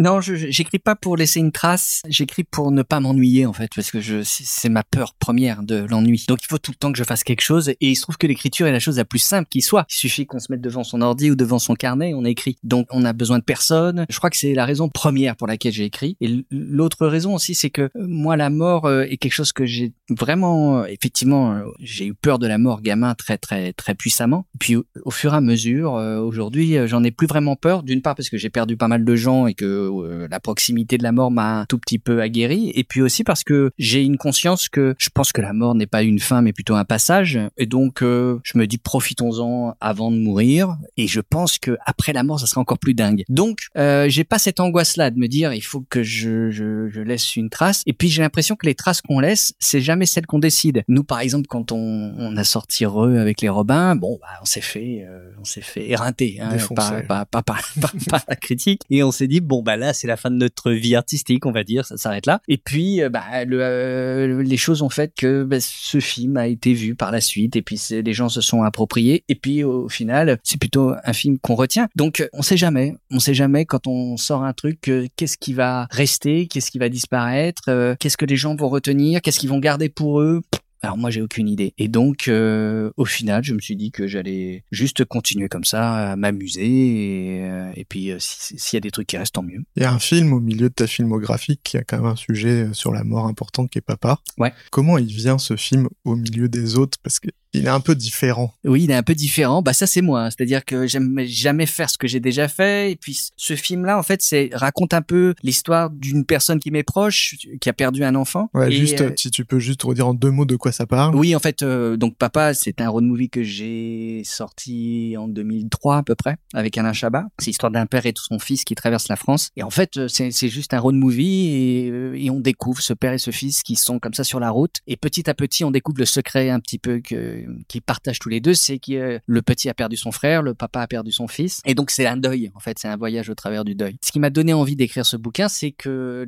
[0.00, 3.70] Non, je j'écris pas pour laisser une trace, j'écris pour ne pas m'ennuyer en fait,
[3.76, 6.24] parce que je c'est ma peur première de l'ennui.
[6.26, 8.16] Donc il faut tout le temps que je fasse quelque chose, et il se trouve
[8.16, 9.84] que l'écriture est la chose la plus simple qui soit.
[9.90, 12.56] Il suffit qu'on se mette devant son ordi ou devant son carnet, on écrit.
[12.62, 14.06] Donc on a besoin de personne.
[14.08, 16.16] Je crois que c'est la raison première pour laquelle j'ai écrit.
[16.22, 19.66] Et l'autre raison aussi, c'est que euh, moi la mort euh, est quelque chose que
[19.66, 24.46] j'ai vraiment, euh, effectivement, j'ai eu peur de la mort gamin très très très puissamment.
[24.58, 27.82] Puis au, fur et à mesure, aujourd'hui, j'en ai plus vraiment peur.
[27.82, 30.98] D'une part parce que j'ai perdu pas mal de gens et que euh, la proximité
[30.98, 34.16] de la mort m'a tout petit peu aguerri, et puis aussi parce que j'ai une
[34.16, 37.38] conscience que je pense que la mort n'est pas une fin, mais plutôt un passage,
[37.56, 42.12] et donc euh, je me dis profitons-en avant de mourir, et je pense que après
[42.12, 43.24] la mort, ça sera encore plus dingue.
[43.28, 47.00] Donc euh, j'ai pas cette angoisse-là de me dire il faut que je, je, je
[47.00, 50.26] laisse une trace, et puis j'ai l'impression que les traces qu'on laisse, c'est jamais celles
[50.26, 50.82] qu'on décide.
[50.88, 54.44] Nous, par exemple, quand on, on a sorti Re avec les Robins, bon, bah, on
[54.44, 55.06] s'est fait,
[55.40, 59.40] on s'est fait éreinter, hein, pas, pas, pas, pas, la critique, et on s'est dit
[59.40, 62.26] bon bah là c'est la fin de notre vie artistique, on va dire, ça s'arrête
[62.26, 62.40] là.
[62.48, 66.46] Et puis, euh, bah, le, euh, les choses ont fait que bah, ce film a
[66.46, 69.24] été vu par la suite, et puis les gens se sont appropriés.
[69.28, 71.88] Et puis, au final, c'est plutôt un film qu'on retient.
[71.96, 72.94] Donc, on sait jamais.
[73.10, 76.78] On sait jamais quand on sort un truc, euh, qu'est-ce qui va rester, qu'est-ce qui
[76.78, 80.42] va disparaître, qu'est-ce que les gens vont retenir, qu'est-ce qu'ils vont garder pour eux.
[80.82, 81.74] Alors moi j'ai aucune idée.
[81.78, 86.12] Et donc euh, au final je me suis dit que j'allais juste continuer comme ça,
[86.12, 89.42] à m'amuser et, euh, et puis euh, s'il y a des trucs qui restent tant
[89.42, 89.62] mieux.
[89.76, 92.16] Il y a un film au milieu de ta filmographie qui a quand même un
[92.16, 94.20] sujet sur la mort importante qui est Papa.
[94.38, 94.52] Ouais.
[94.70, 96.98] Comment il vient ce film au milieu des autres?
[97.02, 98.54] Parce que il est un peu différent.
[98.64, 99.62] Oui, il est un peu différent.
[99.62, 102.92] Bah ça c'est moi, c'est-à-dire que j'aime jamais faire ce que j'ai déjà fait.
[102.92, 106.82] Et puis ce film-là, en fait, c'est raconte un peu l'histoire d'une personne qui m'est
[106.82, 108.50] proche, qui a perdu un enfant.
[108.54, 111.14] Ouais, juste euh, si tu peux juste redire en deux mots de quoi ça parle.
[111.16, 115.98] Oui, en fait, euh, donc Papa, c'est un road movie que j'ai sorti en 2003
[115.98, 117.26] à peu près avec Alain Chabat.
[117.38, 119.50] C'est l'histoire d'un père et de son fils qui traversent la France.
[119.56, 123.12] Et en fait, euh, c'est juste un road movie et, et on découvre ce père
[123.12, 124.76] et ce fils qui sont comme ça sur la route.
[124.86, 128.28] Et petit à petit, on découvre le secret un petit peu que qui partagent tous
[128.28, 131.28] les deux, c'est que le petit a perdu son frère, le papa a perdu son
[131.28, 132.50] fils, et donc c'est un deuil.
[132.54, 133.96] En fait, c'est un voyage au travers du deuil.
[134.02, 136.26] Ce qui m'a donné envie d'écrire ce bouquin, c'est que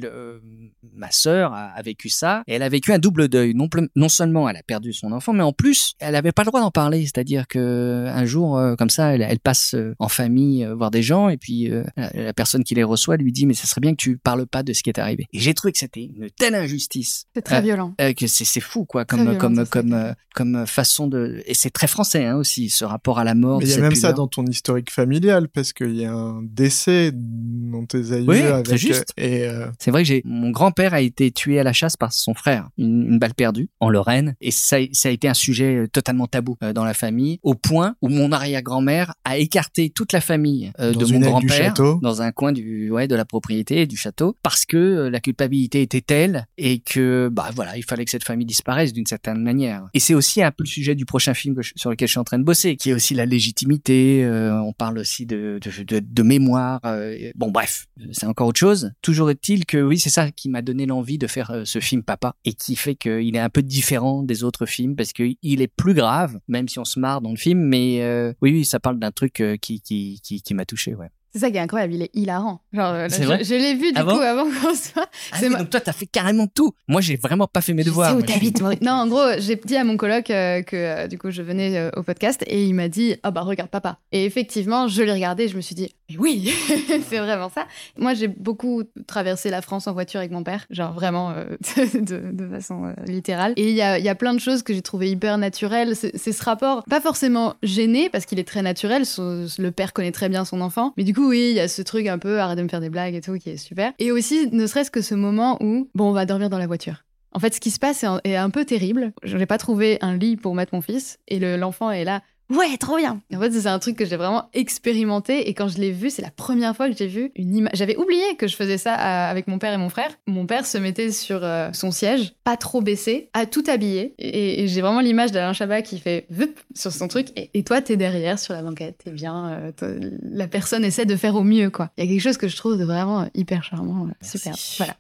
[0.95, 3.55] ma sœur a, vécu ça, et elle a vécu un double deuil.
[3.55, 6.47] Non, non seulement elle a perdu son enfant, mais en plus, elle n'avait pas le
[6.49, 7.03] droit d'en parler.
[7.03, 11.03] C'est-à-dire que un jour, euh, comme ça, elle, passe euh, en famille euh, voir des
[11.03, 14.03] gens, et puis la personne qui les reçoit lui dit, mais ce serait bien que
[14.03, 15.27] tu parles pas de ce qui est arrivé.
[15.33, 17.27] Et j'ai trouvé que c'était une telle injustice.
[17.35, 17.95] C'est très violent.
[17.99, 22.37] que c'est fou, quoi, comme comme comme comme façon de et c'est très français hein,
[22.37, 23.59] aussi, ce rapport à la mort.
[23.61, 26.43] Mais il y a même ça dans ton historique familial, parce qu'il y a un
[26.43, 28.29] décès dans tes aïeux.
[28.29, 28.65] Oui, avec...
[28.65, 29.13] très juste.
[29.17, 32.13] Et euh, C'est vrai que j'ai mon grand-père a été tué à la chasse par
[32.13, 35.89] son frère, une, balle perdue en Lorraine, et ça, ça, a été un sujet euh,
[35.89, 40.21] totalement tabou euh, dans la famille, au point où mon arrière-grand-mère a écarté toute la
[40.21, 44.65] famille de mon grand-père dans un coin du ouais de la propriété du château, parce
[44.65, 48.93] que la culpabilité était telle et que bah voilà, il fallait que cette famille disparaisse
[48.93, 49.87] d'une certaine manière.
[49.95, 52.25] Et c'est aussi un peu le sujet du prochain film sur lequel je suis en
[52.25, 54.25] train de bosser, qui est aussi la légitimité.
[54.25, 56.81] Euh, on parle aussi de, de, de, mémoire.
[56.85, 58.93] Euh, bon, bref, c'est encore autre chose.
[59.03, 62.03] Toujours est-il que oui, c'est ça qui m'a donné l'envie de faire euh, ce film
[62.03, 65.73] Papa et qui fait qu'il est un peu différent des autres films parce qu'il est
[65.75, 67.61] plus grave, même si on se marre dans le film.
[67.61, 68.03] Mais
[68.41, 71.09] oui, oui, ça parle d'un truc qui, qui, qui, qui m'a touché, ouais.
[71.33, 72.61] C'est ça qui est incroyable, il est hilarant.
[72.75, 75.09] Genre, euh, je, l'ai vu du coup avant qu'on soit.
[75.33, 76.73] Ah Donc toi, t'as fait carrément tout.
[76.89, 78.15] Moi, j'ai vraiment pas fait mes devoirs.
[78.19, 81.31] où t'habites, Non, en gros, j'ai dit à mon coloc euh, que euh, du coup,
[81.31, 83.99] je venais au podcast et il m'a dit, ah bah regarde papa.
[84.13, 86.53] Et effectivement, je l'ai regardé, et je me suis dit, mais oui,
[87.09, 87.67] c'est vraiment ça.
[87.97, 91.31] Moi, j'ai beaucoup traversé la France en voiture avec mon père, genre vraiment
[91.95, 93.55] de, de, façon littérale.
[93.57, 95.97] Et il y a, y a, plein de choses que j'ai trouvé hyper naturelles.
[95.97, 99.05] C'est ce rapport, pas forcément gêné parce qu'il est très naturel.
[99.17, 101.83] le père connaît très bien son enfant, mais du coup oui, il y a ce
[101.83, 103.93] truc un peu arrête de me faire des blagues et tout qui est super.
[103.99, 107.05] Et aussi, ne serait-ce que ce moment où, bon, on va dormir dans la voiture.
[107.33, 109.13] En fait, ce qui se passe est un, peu terrible.
[109.23, 112.23] Je n'ai pas trouvé un lit pour mettre mon fils et l'enfant est là
[112.53, 113.21] ouais, trop bien.
[113.35, 116.23] En fait, c'est un truc que j'ai vraiment expérimenté et quand je l'ai vu, c'est
[116.23, 117.73] la première fois que j'ai vu une image.
[117.75, 120.11] J'avais oublié que je faisais ça euh, avec mon père et mon frère.
[120.27, 124.67] Mon père se mettait sur euh, son siège, pas trop baissé, à tout habillé et,
[124.69, 128.39] j'ai vraiment l'image d'Alain Chabat qui fait vup sur son truc et, toi t'es derrière
[128.39, 129.73] sur la banquette, t'es bien.
[129.83, 131.91] Euh, la personne essaie de faire au mieux quoi.
[131.97, 134.55] Il y a quelque chose que je trouve de vraiment hyper charmant, super.
[134.79, 134.97] Voilà.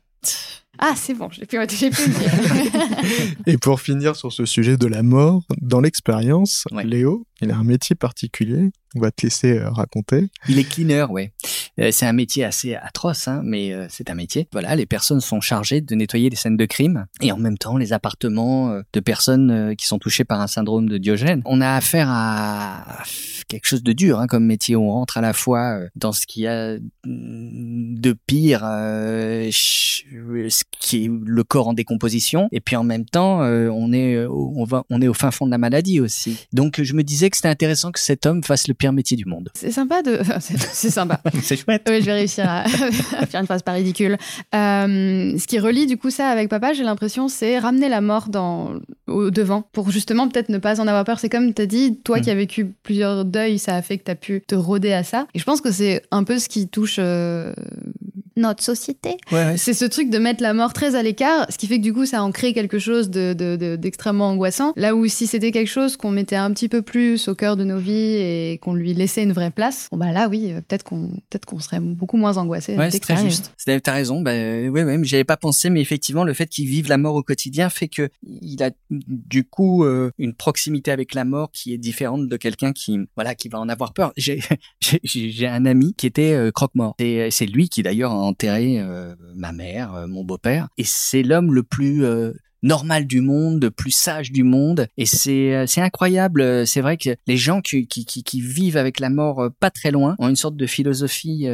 [0.78, 1.92] Ah, c'est bon, j'ai pu, pu dire.
[3.46, 7.64] Et pour finir sur ce sujet de la mort, dans l'expérience, Léo, il a un
[7.64, 8.70] métier particulier.
[8.94, 10.28] On va te laisser euh, raconter.
[10.48, 11.32] Il est cleaner, ouais.
[11.80, 14.48] Euh, c'est un métier assez atroce, hein, mais euh, c'est un métier.
[14.52, 17.78] Voilà, les personnes sont chargées de nettoyer les scènes de crime et en même temps
[17.78, 21.42] les appartements euh, de personnes qui sont touchées par un syndrome de Diogène.
[21.44, 23.02] On a affaire à
[23.48, 24.76] quelque chose de dur hein, comme métier.
[24.76, 31.10] On rentre à la fois dans ce qu'il y a de pire, ce qui est
[31.10, 35.08] le corps en décomposition, et puis en même temps, on est on va on est
[35.08, 36.46] au fin fond de la maladie aussi.
[36.52, 39.24] Donc je me disais que c'était intéressant que cet homme fasse le pire métier du
[39.24, 39.50] monde.
[39.54, 40.20] C'est sympa de.
[40.40, 41.20] c'est sympa.
[41.42, 41.82] c'est chouette.
[41.88, 44.16] Oui, je vais réussir à, faire une phrase pas ridicule.
[44.54, 48.28] Euh, ce qui relie du coup ça avec papa, j'ai l'impression, c'est ramener la mort
[48.28, 48.74] dans,
[49.08, 51.18] au devant pour justement peut-être ne pas en avoir peur.
[51.18, 52.32] C'est comme tu as dit, toi qui mm.
[52.32, 55.26] as vécu plusieurs deuils, ça a fait que tu as pu te rôder à ça.
[55.34, 57.54] Et je pense que c'est un peu ce qui touche euh,
[58.42, 59.16] notre société.
[59.56, 61.92] C'est ce truc de mettre la mort très à l'écart, ce qui fait que du
[61.92, 64.72] coup ça en crée quelque chose d'extrêmement de, angoissant.
[64.76, 67.64] Là où si c'était quelque chose qu'on mettait un petit peu plus au cœur de
[67.64, 70.84] nos vies et qu'on lui laissait une vraie place, bon bah là oui, euh, peut-être
[70.84, 72.76] qu'on peut-être qu'on serait beaucoup moins angoissé.
[72.76, 73.52] Ouais, c'est très juste.
[73.64, 74.20] T'as raison.
[74.20, 77.14] Bah, ouais, ouais, mais j'avais pas pensé, mais effectivement le fait qu'il vive la mort
[77.14, 81.72] au quotidien fait que il a du coup euh, une proximité avec la mort qui
[81.72, 84.12] est différente de quelqu'un qui voilà qui va en avoir peur.
[84.16, 84.40] J'ai
[85.46, 86.94] un ami qui était euh, croque-mort.
[86.98, 91.62] C'est lui qui d'ailleurs enterré euh, ma mère, euh, mon beau-père, et c'est l'homme le
[91.62, 94.88] plus euh, normal du monde, le plus sage du monde.
[94.96, 96.66] Et c'est c'est incroyable.
[96.66, 100.14] C'est vrai que les gens qui, qui, qui, vivent avec la mort pas très loin
[100.18, 101.48] ont une sorte de philosophie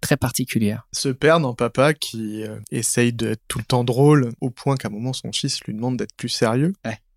[0.00, 0.86] très particulière.
[0.92, 4.92] Ce père dans Papa qui essaye d'être tout le temps drôle au point qu'à un
[4.92, 6.72] moment son fils lui demande d'être plus sérieux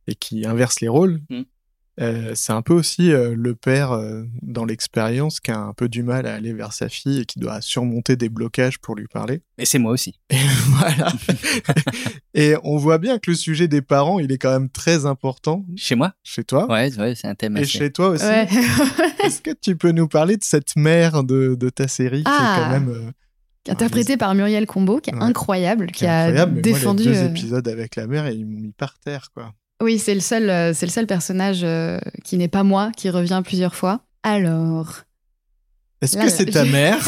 [0.08, 1.22] et qui inverse les rôles.
[1.30, 1.42] Mmh.
[2.02, 5.88] Euh, c'est un peu aussi euh, le père euh, dans l'expérience qui a un peu
[5.88, 9.08] du mal à aller vers sa fille et qui doit surmonter des blocages pour lui
[9.08, 9.42] parler.
[9.58, 10.20] Et c'est moi aussi.
[10.30, 10.36] Et
[10.68, 11.14] voilà.
[12.34, 15.66] et on voit bien que le sujet des parents, il est quand même très important.
[15.78, 16.14] Chez moi?
[16.24, 16.70] Chez toi?
[16.70, 17.56] Ouais, ouais c'est un thème.
[17.56, 18.26] Et chez toi aussi.
[19.24, 22.34] Est-ce que tu peux nous parler de cette mère de, de ta série qui est
[22.34, 22.58] ah.
[22.60, 23.14] quand même
[23.70, 27.04] interprétée par Muriel Combo, qui est incroyable, qui, a défendu.
[27.04, 29.54] Moi, les deux épisodes avec la mère, ils m'ont mis par terre, quoi.
[29.86, 33.12] Oui, c'est le seul, euh, c'est le seul personnage euh, qui n'est pas moi, qui
[33.12, 34.00] revient plusieurs fois.
[34.24, 35.02] Alors.
[36.02, 36.98] Est-ce que c'est ta mère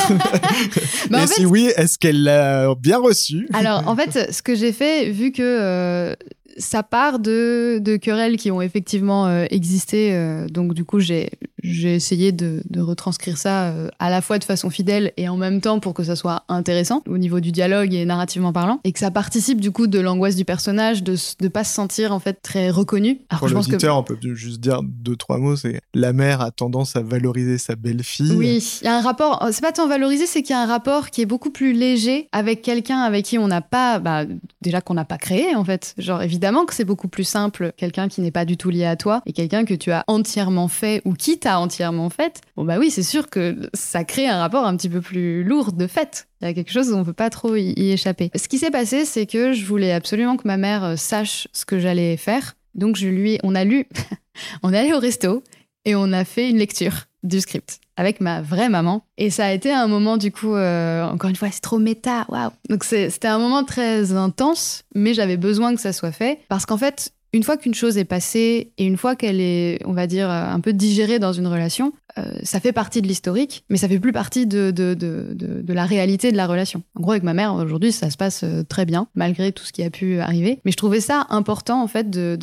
[1.10, 4.74] bah, Et si oui, est-ce qu'elle l'a bien reçu Alors, en fait, ce que j'ai
[4.74, 6.14] fait, vu que euh,
[6.58, 10.14] ça part de, de, querelles qui ont effectivement euh, existé.
[10.14, 11.30] Euh, donc, du coup, j'ai
[11.64, 15.62] essayé de, de, retranscrire ça euh, à la fois de façon fidèle et en même
[15.62, 18.80] temps pour que ça soit intéressant au niveau du dialogue et narrativement parlant.
[18.84, 22.12] Et que ça participe, du coup, de l'angoisse du personnage de ne pas se sentir,
[22.12, 23.20] en fait, très reconnu.
[23.30, 24.00] Alors, pour l'auditeur, que...
[24.00, 25.56] on peut juste dire deux, trois mots.
[25.56, 28.34] C'est la mère a tendance à valoriser sa belle-fille.
[28.36, 29.48] Oui, il y a un rapport.
[29.52, 32.28] C'est pas tant valoriser, c'est qu'il y a un rapport qui est beaucoup plus léger
[32.32, 34.00] avec quelqu'un avec qui on n'a pas.
[34.00, 34.26] Bah,
[34.62, 35.94] déjà qu'on n'a pas créé, en fait.
[35.98, 38.96] Genre, évidemment que c'est beaucoup plus simple quelqu'un qui n'est pas du tout lié à
[38.96, 42.42] toi et quelqu'un que tu as entièrement fait ou qui t'a entièrement fait.
[42.56, 45.72] Bon bah oui, c'est sûr que ça crée un rapport un petit peu plus lourd
[45.74, 46.28] de fait.
[46.42, 48.32] Il y a quelque chose où on peut pas trop y, échapper.
[48.36, 51.66] Ce qui s'est passé, c'est que je voulais absolument que ma mère euh, sache ce
[51.66, 52.56] que j'allais faire.
[52.76, 53.88] Donc je lui, on a lu,
[54.64, 55.44] on est allé au resto
[55.86, 59.04] et on a fait une lecture du script avec ma vraie maman.
[59.18, 62.26] Et ça a été un moment, du coup, euh, encore une fois, c'est trop méta,
[62.30, 62.52] waouh.
[62.70, 66.78] Donc c'était un moment très intense, mais j'avais besoin que ça soit fait parce qu'en
[66.78, 70.30] fait, une fois qu'une chose est passée et une fois qu'elle est, on va dire,
[70.30, 74.00] un peu digérée dans une relation, euh, ça fait partie de l'historique, mais ça fait
[74.00, 76.84] plus partie de, de, de, de, la réalité de la relation.
[76.96, 79.74] En gros, avec ma mère, aujourd'hui, ça se passe euh, très bien, malgré tout ce
[79.74, 80.60] qui a pu arriver.
[80.66, 82.38] Mais je trouvais ça important, en fait, de,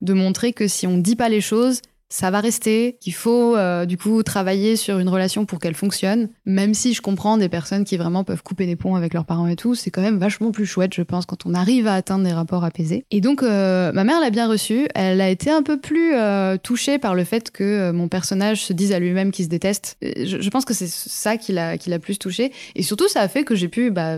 [0.00, 3.86] de montrer que si on dit pas les choses, ça va rester, qu'il faut euh,
[3.86, 7.84] du coup travailler sur une relation pour qu'elle fonctionne, même si je comprends des personnes
[7.84, 10.52] qui vraiment peuvent couper des ponts avec leurs parents et tout, c'est quand même vachement
[10.52, 13.04] plus chouette, je pense, quand on arrive à atteindre des rapports apaisés.
[13.10, 16.56] Et donc, euh, ma mère l'a bien reçu, elle a été un peu plus euh,
[16.56, 19.96] touchée par le fait que mon personnage se dise à lui-même qu'il se déteste.
[20.02, 23.28] Je, pense que c'est ça qui l'a qui l'a plus touché, et surtout ça a
[23.28, 24.16] fait que j'ai pu bah,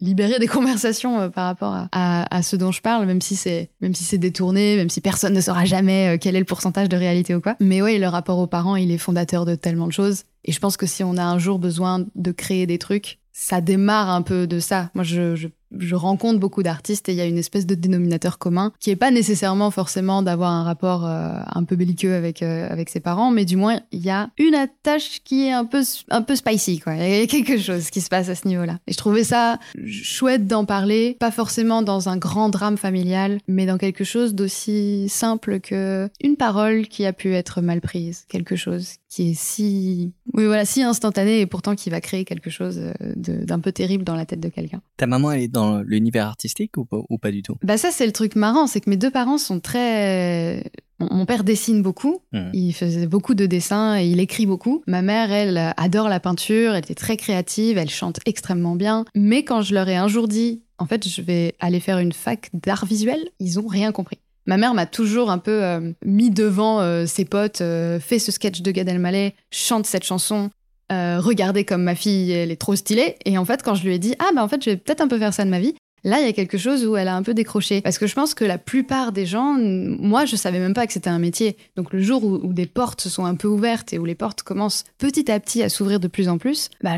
[0.00, 3.94] libérer des conversations par rapport à, à, ce dont je parle, même si c'est même
[3.94, 7.34] si c'est détourné, même si personne ne saura jamais quel est le pourcentage de réalité
[7.34, 7.56] ou quoi.
[7.60, 10.24] Mais oui, le rapport aux parents, il est fondateur de tellement de choses.
[10.44, 13.60] Et je pense que si on a un jour besoin de créer des trucs, ça
[13.60, 14.90] démarre un peu de ça.
[14.94, 18.38] Moi, je, je je rencontre beaucoup d'artistes et il y a une espèce de dénominateur
[18.38, 22.68] commun qui est pas nécessairement forcément d'avoir un rapport euh, un peu belliqueux avec euh,
[22.70, 25.82] avec ses parents, mais du moins il y a une attache qui est un peu
[26.10, 26.94] un peu spicy quoi.
[26.94, 28.78] Il y a quelque chose qui se passe à ce niveau-là.
[28.86, 33.66] Et je trouvais ça chouette d'en parler, pas forcément dans un grand drame familial, mais
[33.66, 38.56] dans quelque chose d'aussi simple que une parole qui a pu être mal prise, quelque
[38.56, 42.78] chose qui est si, oui voilà, si instantané et pourtant qui va créer quelque chose
[42.78, 44.82] euh, d'un peu terrible dans la tête de quelqu'un.
[44.96, 45.48] Ta maman, elle est
[45.84, 47.56] l'univers artistique ou pas, ou pas du tout?
[47.62, 50.62] Bah ça, c'est le truc marrant, c'est que mes deux parents sont très
[51.00, 52.50] mon père dessine beaucoup, mmh.
[52.52, 54.82] il faisait beaucoup de dessins et il écrit beaucoup.
[54.86, 59.04] Ma mère, elle, adore la peinture, elle était très créative, elle chante extrêmement bien.
[59.14, 62.12] Mais quand je leur ai un jour dit, en fait, je vais aller faire une
[62.12, 64.18] fac d'art visuel, ils ont rien compris.
[64.46, 68.32] Ma mère m'a toujours un peu euh, mis devant euh, ses potes, euh, fait ce
[68.32, 70.50] sketch de Gad Elmaleh, chante cette chanson,
[70.90, 73.16] regardez comme ma fille, elle est trop stylée.
[73.24, 75.00] Et en fait, quand je lui ai dit, ah bah en fait, je vais peut-être
[75.00, 75.74] un peu faire ça de ma vie,
[76.04, 77.80] Là, il y a quelque chose où elle a un peu décroché.
[77.80, 80.92] Parce que je pense que la plupart des gens, moi, je savais même pas que
[80.92, 81.56] c'était un métier.
[81.76, 84.42] Donc le jour où, des portes se sont un peu ouvertes et où les portes
[84.42, 86.96] commencent petit à petit à s'ouvrir de plus en plus, bah,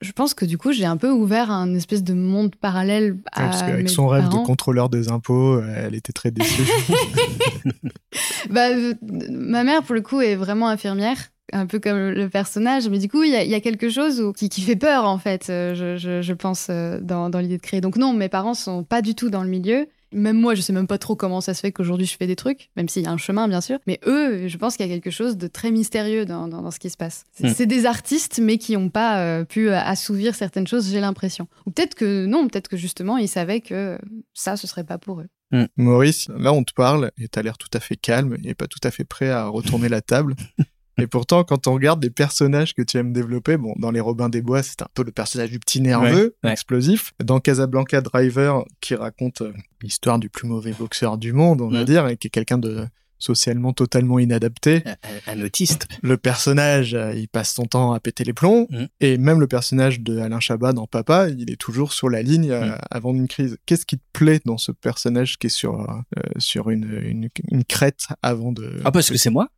[0.00, 3.44] je, pense que du coup, j'ai un peu ouvert un espèce de monde parallèle à
[3.44, 6.62] Parce qu'avec son rêve de contrôleur des impôts, elle était très déçue.
[8.50, 8.94] bah, euh,
[9.30, 13.08] ma mère, pour le coup, est vraiment infirmière un peu comme le personnage, mais du
[13.08, 16.98] coup, il y, a quelque chose qui, fait peur, en fait, euh, je, pense, euh,
[17.00, 17.80] dans, l'idée de créer.
[17.80, 19.86] Donc non, mes parents sont pas du tout dans le milieu.
[20.12, 22.36] Même moi, je sais même pas trop comment ça se fait qu'aujourd'hui je fais des
[22.36, 23.78] trucs, même s'il y a un chemin, bien sûr.
[23.86, 26.90] Mais eux, je pense qu'il y a quelque chose de très mystérieux dans, ce qui
[26.90, 27.24] se passe.
[27.40, 27.48] Hmm.
[27.54, 31.48] C'est des artistes, mais qui n'ont pas euh, pu assouvir certaines choses, j'ai l'impression.
[31.66, 33.98] Ou peut-être que non, peut-être que justement, ils savaient que
[34.32, 35.28] ça, ce serait pas pour eux.
[35.50, 35.66] Hmm.
[35.76, 38.66] Maurice, là on te parle et tu as l'air tout à fait calme et pas
[38.66, 40.34] tout à fait prêt à retourner la table.
[41.02, 44.28] Et pourtant, quand on regarde des personnages que tu aimes développer, bon, dans Les Robins
[44.28, 47.12] des Bois, c'est un peu le personnage du petit nerveux, explosif.
[47.22, 51.84] Dans Casablanca Driver, qui raconte euh, l'histoire du plus mauvais boxeur du monde, on va
[51.84, 52.86] dire, et qui est quelqu'un de
[53.18, 54.82] socialement totalement inadapté.
[55.26, 55.88] Un, autiste.
[56.02, 58.66] Le personnage, euh, il passe son temps à péter les plombs.
[58.70, 58.84] Mm.
[59.00, 62.50] Et même le personnage de Alain Chabat dans Papa, il est toujours sur la ligne
[62.50, 62.78] euh, mm.
[62.90, 63.56] avant une crise.
[63.64, 65.86] Qu'est-ce qui te plaît dans ce personnage qui est sur,
[66.38, 68.80] sur une, une, une, crête avant de...
[68.84, 69.48] Ah, parce que c'est moi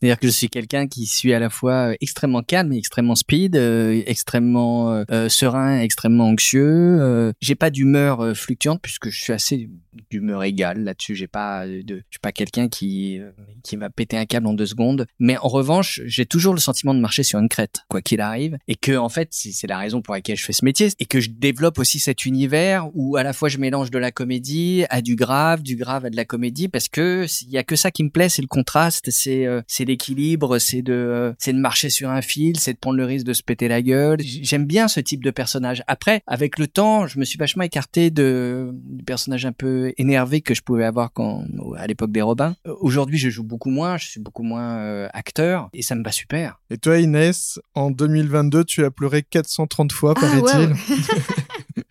[0.00, 3.56] c'est-à-dire que je suis quelqu'un qui suis à la fois euh, extrêmement calme extrêmement speed,
[3.56, 7.32] euh, extrêmement euh, serein, extrêmement anxieux.
[7.40, 9.70] j'ai pas d'humeur fluctuante puisque je suis assez
[10.10, 11.14] d'humeur égale là-dessus.
[11.14, 13.20] J'ai pas de, je suis pas quelqu'un qui
[13.62, 15.06] qui va péter un câble en deux secondes.
[15.18, 18.58] Mais en revanche, j'ai toujours le sentiment de marcher sur une crête, quoi qu'il arrive,
[18.68, 21.20] et que en fait, c'est la raison pour laquelle je fais ce métier, et que
[21.20, 25.00] je développe aussi cet univers où à la fois je mélange de la comédie à
[25.00, 27.90] du grave, du grave à de la comédie, parce que il y a que ça
[27.90, 32.10] qui me plaît, c'est le contraste, c'est c'est l'équilibre, c'est de, c'est de marcher sur
[32.10, 34.18] un fil, c'est de prendre le risque de se péter la gueule.
[34.20, 35.82] J'aime bien ce type de personnage.
[35.86, 40.40] Après, avec le temps, je me suis vachement écarté de, du personnage un peu énervé
[40.40, 41.44] que je pouvais avoir quand,
[41.76, 42.54] à l'époque des Robins.
[42.80, 46.12] Aujourd'hui, je joue beaucoup moins, je suis beaucoup moins euh, acteur et ça me va
[46.12, 46.60] super.
[46.70, 50.74] Et toi, Inès, en 2022, tu as pleuré 430 fois, ah, paraît-il.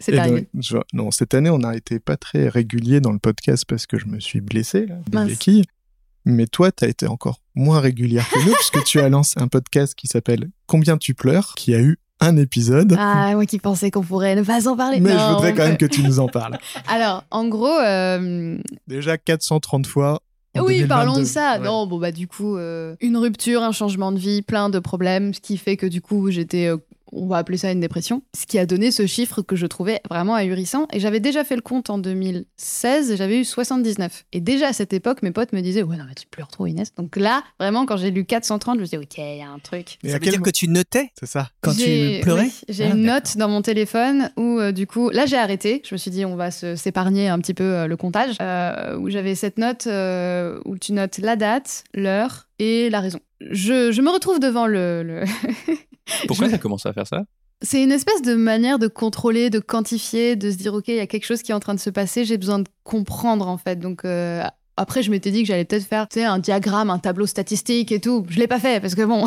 [0.00, 0.48] C'est arrivé.
[0.92, 4.06] non, cette année, on n'a été pas très régulier dans le podcast parce que je
[4.06, 4.96] me suis blessé, là,
[6.24, 9.48] mais toi, tu as été encore moins régulière que nous, puisque tu as lancé un
[9.48, 12.96] podcast qui s'appelle Combien tu pleures, qui a eu un épisode.
[12.98, 15.00] Ah, moi qui pensais qu'on pourrait ne pas en parler.
[15.00, 16.58] Mais je voudrais quand même que tu nous en parles.
[16.88, 17.78] Alors, en gros...
[17.80, 20.22] Euh, Déjà 430 fois.
[20.58, 21.58] oui, parlons de ça.
[21.58, 25.34] Non, bon bah du coup, euh, une rupture, un changement de vie, plein de problèmes,
[25.34, 26.76] ce qui fait que du coup j'étais euh,
[27.12, 30.00] on va appeler ça une dépression, ce qui a donné ce chiffre que je trouvais
[30.08, 30.86] vraiment ahurissant.
[30.92, 34.24] Et j'avais déjà fait le compte en 2016, et j'avais eu 79.
[34.32, 36.66] Et déjà à cette époque, mes potes me disaient Ouais, non, mais tu pleures trop,
[36.66, 36.94] Inès.
[36.94, 39.48] Donc là, vraiment, quand j'ai lu 430, je me suis dit Ok, il y a
[39.48, 39.98] un truc.
[40.04, 41.50] ça veut dire que tu notais C'est ça.
[41.60, 45.26] Quand tu pleurais J'ai une ah, note dans mon téléphone où, euh, du coup, là,
[45.26, 45.82] j'ai arrêté.
[45.88, 48.36] Je me suis dit On va s'épargner un petit peu euh, le comptage.
[48.40, 49.86] Euh, où j'avais cette note
[50.64, 53.20] où tu notes la date, l'heure et la raison.
[53.40, 55.24] Je, je me retrouve devant le, le
[56.26, 57.24] Pourquoi tu as commencé à faire ça?
[57.62, 61.00] C'est une espèce de manière de contrôler, de quantifier, de se dire ok, il y
[61.00, 63.56] a quelque chose qui est en train de se passer, j'ai besoin de comprendre en
[63.56, 63.76] fait.
[63.76, 64.42] Donc euh,
[64.76, 68.26] après, je m'étais dit que j'allais peut-être faire un diagramme, un tableau statistique et tout.
[68.28, 69.24] Je l'ai pas fait parce que bon,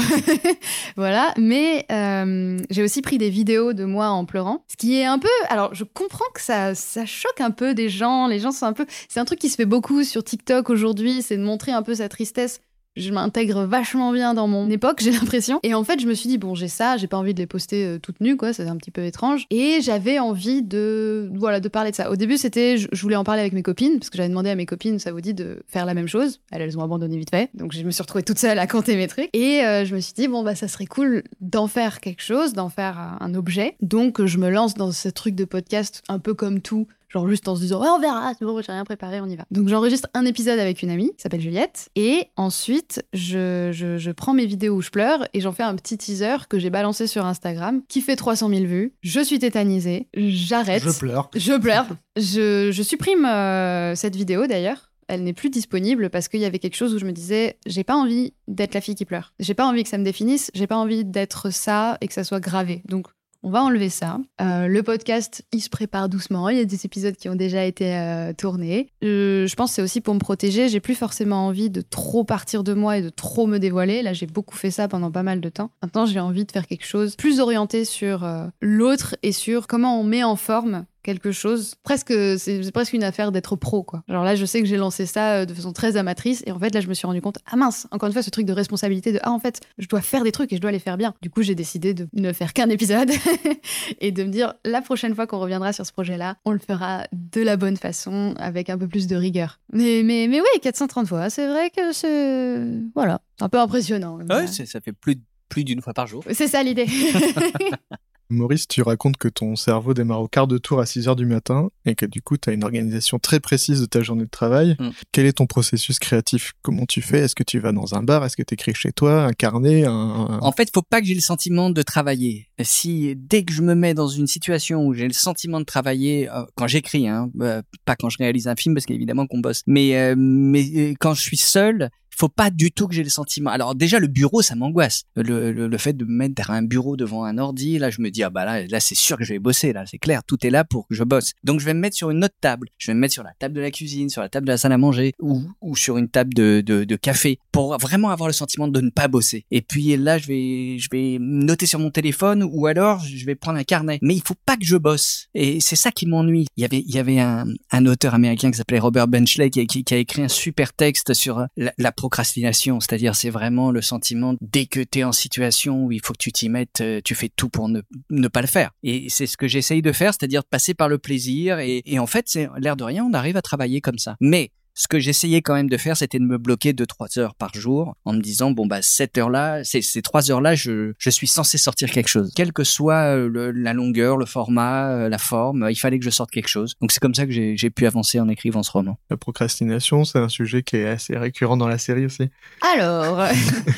[0.97, 1.33] voilà.
[1.37, 5.19] Mais euh, j'ai aussi pris des vidéos de moi en pleurant, ce qui est un
[5.19, 5.29] peu.
[5.49, 8.27] Alors, je comprends que ça, ça choque un peu des gens.
[8.27, 8.85] Les gens sont un peu.
[9.07, 11.95] C'est un truc qui se fait beaucoup sur TikTok aujourd'hui, c'est de montrer un peu
[11.95, 12.59] sa tristesse
[12.97, 15.59] je m'intègre vachement bien dans mon époque, j'ai l'impression.
[15.63, 17.47] Et en fait, je me suis dit, bon, j'ai ça, j'ai pas envie de les
[17.47, 19.45] poster euh, toutes nues, quoi, c'est un petit peu étrange.
[19.49, 22.11] Et j'avais envie de, voilà, de parler de ça.
[22.11, 24.55] Au début, c'était, je, voulais en parler avec mes copines, parce que j'avais demandé à
[24.55, 26.39] mes copines, ça vous dit de faire la même chose?
[26.51, 27.49] Elles, elles ont abandonné vite fait.
[27.53, 29.29] Donc, je me suis retrouvée toute seule à compter mes trucs.
[29.33, 32.53] Et euh, je me suis dit, bon, bah, ça serait cool d'en faire quelque chose,
[32.53, 33.75] d'en faire un objet.
[33.81, 37.47] Donc, je me lance dans ce truc de podcast, un peu comme tout genre juste
[37.47, 39.45] en se disant on verra, c'est bon, j'ai rien préparé, on y va.
[39.51, 44.33] Donc j'enregistre un épisode avec une amie qui s'appelle Juliette et ensuite je, je, prends
[44.33, 47.25] mes vidéos où je pleure et j'en fais un petit teaser que j'ai balancé sur
[47.25, 48.93] Instagram qui fait 300 000 vues.
[49.01, 50.83] Je suis tétanisée, j'arrête.
[50.83, 51.29] Je pleure.
[51.35, 51.87] Je pleure.
[52.15, 56.59] je, je supprime euh, cette vidéo d'ailleurs elle n'est plus disponible parce qu'il y avait
[56.59, 59.33] quelque chose où je me disais, j'ai pas envie d'être la fille qui pleure.
[59.39, 62.23] J'ai pas envie que ça me définisse, j'ai pas envie d'être ça et que ça
[62.23, 62.83] soit gravé.
[62.85, 63.07] Donc,
[63.43, 64.19] on va enlever ça.
[64.41, 66.49] Euh, le podcast, il se prépare doucement.
[66.49, 68.89] Il y a des épisodes qui ont déjà été euh, tournés.
[69.03, 70.69] Euh, je pense que c'est aussi pour me protéger.
[70.69, 74.01] J'ai plus forcément envie de trop partir de moi et de trop me dévoiler.
[74.01, 75.71] Là, j'ai beaucoup fait ça pendant pas mal de temps.
[75.81, 78.27] Maintenant, j'ai envie de faire quelque chose plus orienté sur
[78.61, 81.75] l'autre et sur comment on met en forme quelque chose.
[81.83, 84.03] Presque, c'est presque une affaire d'être pro, quoi.
[84.09, 86.59] Genre là, je sais que j'ai lancé ça euh, de façon très amatrice, et en
[86.59, 88.51] fait, là, je me suis rendu compte, ah mince, encore une fois, ce truc de
[88.51, 90.97] responsabilité de, ah en fait, je dois faire des trucs et je dois les faire
[90.97, 91.13] bien.
[91.21, 93.09] Du coup, j'ai décidé de ne faire qu'un épisode
[94.01, 97.07] et de me dire, la prochaine fois qu'on reviendra sur ce projet-là, on le fera
[97.13, 99.61] de la bonne façon, avec un peu plus de rigueur.
[99.71, 102.65] Mais, mais, mais oui, 430 fois, c'est vrai que c'est.
[102.95, 104.19] Voilà, un peu impressionnant.
[104.29, 106.23] Ouais, ça fait plus plus d'une fois par jour.
[106.31, 106.87] C'est ça l'idée.
[108.29, 111.25] Maurice, tu racontes que ton cerveau démarre au quart de tour à 6 heures du
[111.25, 114.29] matin et que du coup, tu as une organisation très précise de ta journée de
[114.29, 114.75] travail.
[114.79, 114.89] Mm.
[115.11, 116.53] Quel est ton processus créatif?
[116.61, 117.19] Comment tu fais?
[117.19, 118.25] Est-ce que tu vas dans un bar?
[118.25, 119.23] Est-ce que tu écris chez toi?
[119.23, 119.85] Un carnet?
[119.85, 122.49] Un, En fait, faut pas que j'ai le sentiment de travailler.
[122.61, 126.29] Si dès que je me mets dans une situation où j'ai le sentiment de travailler,
[126.29, 129.63] euh, quand j'écris, hein, euh, pas quand je réalise un film parce qu'évidemment qu'on bosse,
[129.67, 133.51] mais euh, mais quand je suis seul, faut pas du tout que j'ai le sentiment.
[133.51, 135.03] Alors déjà le bureau, ça m'angoisse.
[135.15, 138.09] Le, le, fait de me mettre derrière un bureau devant un ordi, là je me
[138.09, 140.45] dis ah bah là là c'est sûr que je vais bosser là, c'est clair, tout
[140.45, 141.33] est là pour que je bosse.
[141.43, 142.69] Donc je vais me mettre sur une autre table.
[142.79, 144.57] Je vais me mettre sur la table de la cuisine, sur la table de la
[144.57, 148.33] salle à manger ou, ou sur une table de, de, café pour vraiment avoir le
[148.33, 149.45] sentiment de ne pas bosser.
[149.51, 153.35] Et puis là je vais je vais noter sur mon téléphone ou alors je vais
[153.35, 153.99] prendre un carnet.
[154.01, 155.27] Mais il faut pas que je bosse.
[155.35, 156.47] Et c'est ça qui m'ennuie.
[156.57, 159.67] Il y avait il y avait un, un auteur américain qui s'appelait Robert Benchley qui,
[159.67, 164.33] qui, a écrit un super texte sur la, la procrastination, c'est-à-dire c'est vraiment le sentiment
[164.39, 167.15] dès que tu es en situation où il faut que tu t'y mettes, euh, tu
[167.15, 167.81] fais tout pour ne,
[168.29, 168.71] pas le faire.
[168.81, 171.99] Et c'est ce que j'essaye de faire, c'est-à-dire de passer par le plaisir et, et
[171.99, 174.15] en fait, c'est l'air de rien, on arrive à travailler comme ça.
[174.21, 177.33] Mais ce que j'essayais quand même de faire, c'était de me bloquer de trois heures
[177.33, 181.09] par jour en me disant, bon, bah, cette heure-là, ces, ces trois heures-là, je, je
[181.09, 182.31] suis censé sortir quelque chose.
[182.35, 186.11] Quelle que soit euh, la longueur, le format, euh, la forme, il fallait que je
[186.11, 186.75] sorte quelque chose.
[186.79, 188.99] Donc c'est comme ça que j'ai pu avancer en écrivant ce roman.
[189.09, 192.29] La procrastination, c'est un sujet qui est assez récurrent dans la série aussi.
[192.61, 193.17] Alors,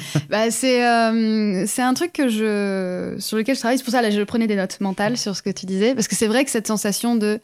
[0.29, 3.77] bah, c'est euh, c'est un truc que je sur lequel je travaille.
[3.77, 6.09] C'est pour ça là, je prenais des notes mentales sur ce que tu disais parce
[6.09, 7.39] que c'est vrai que cette sensation de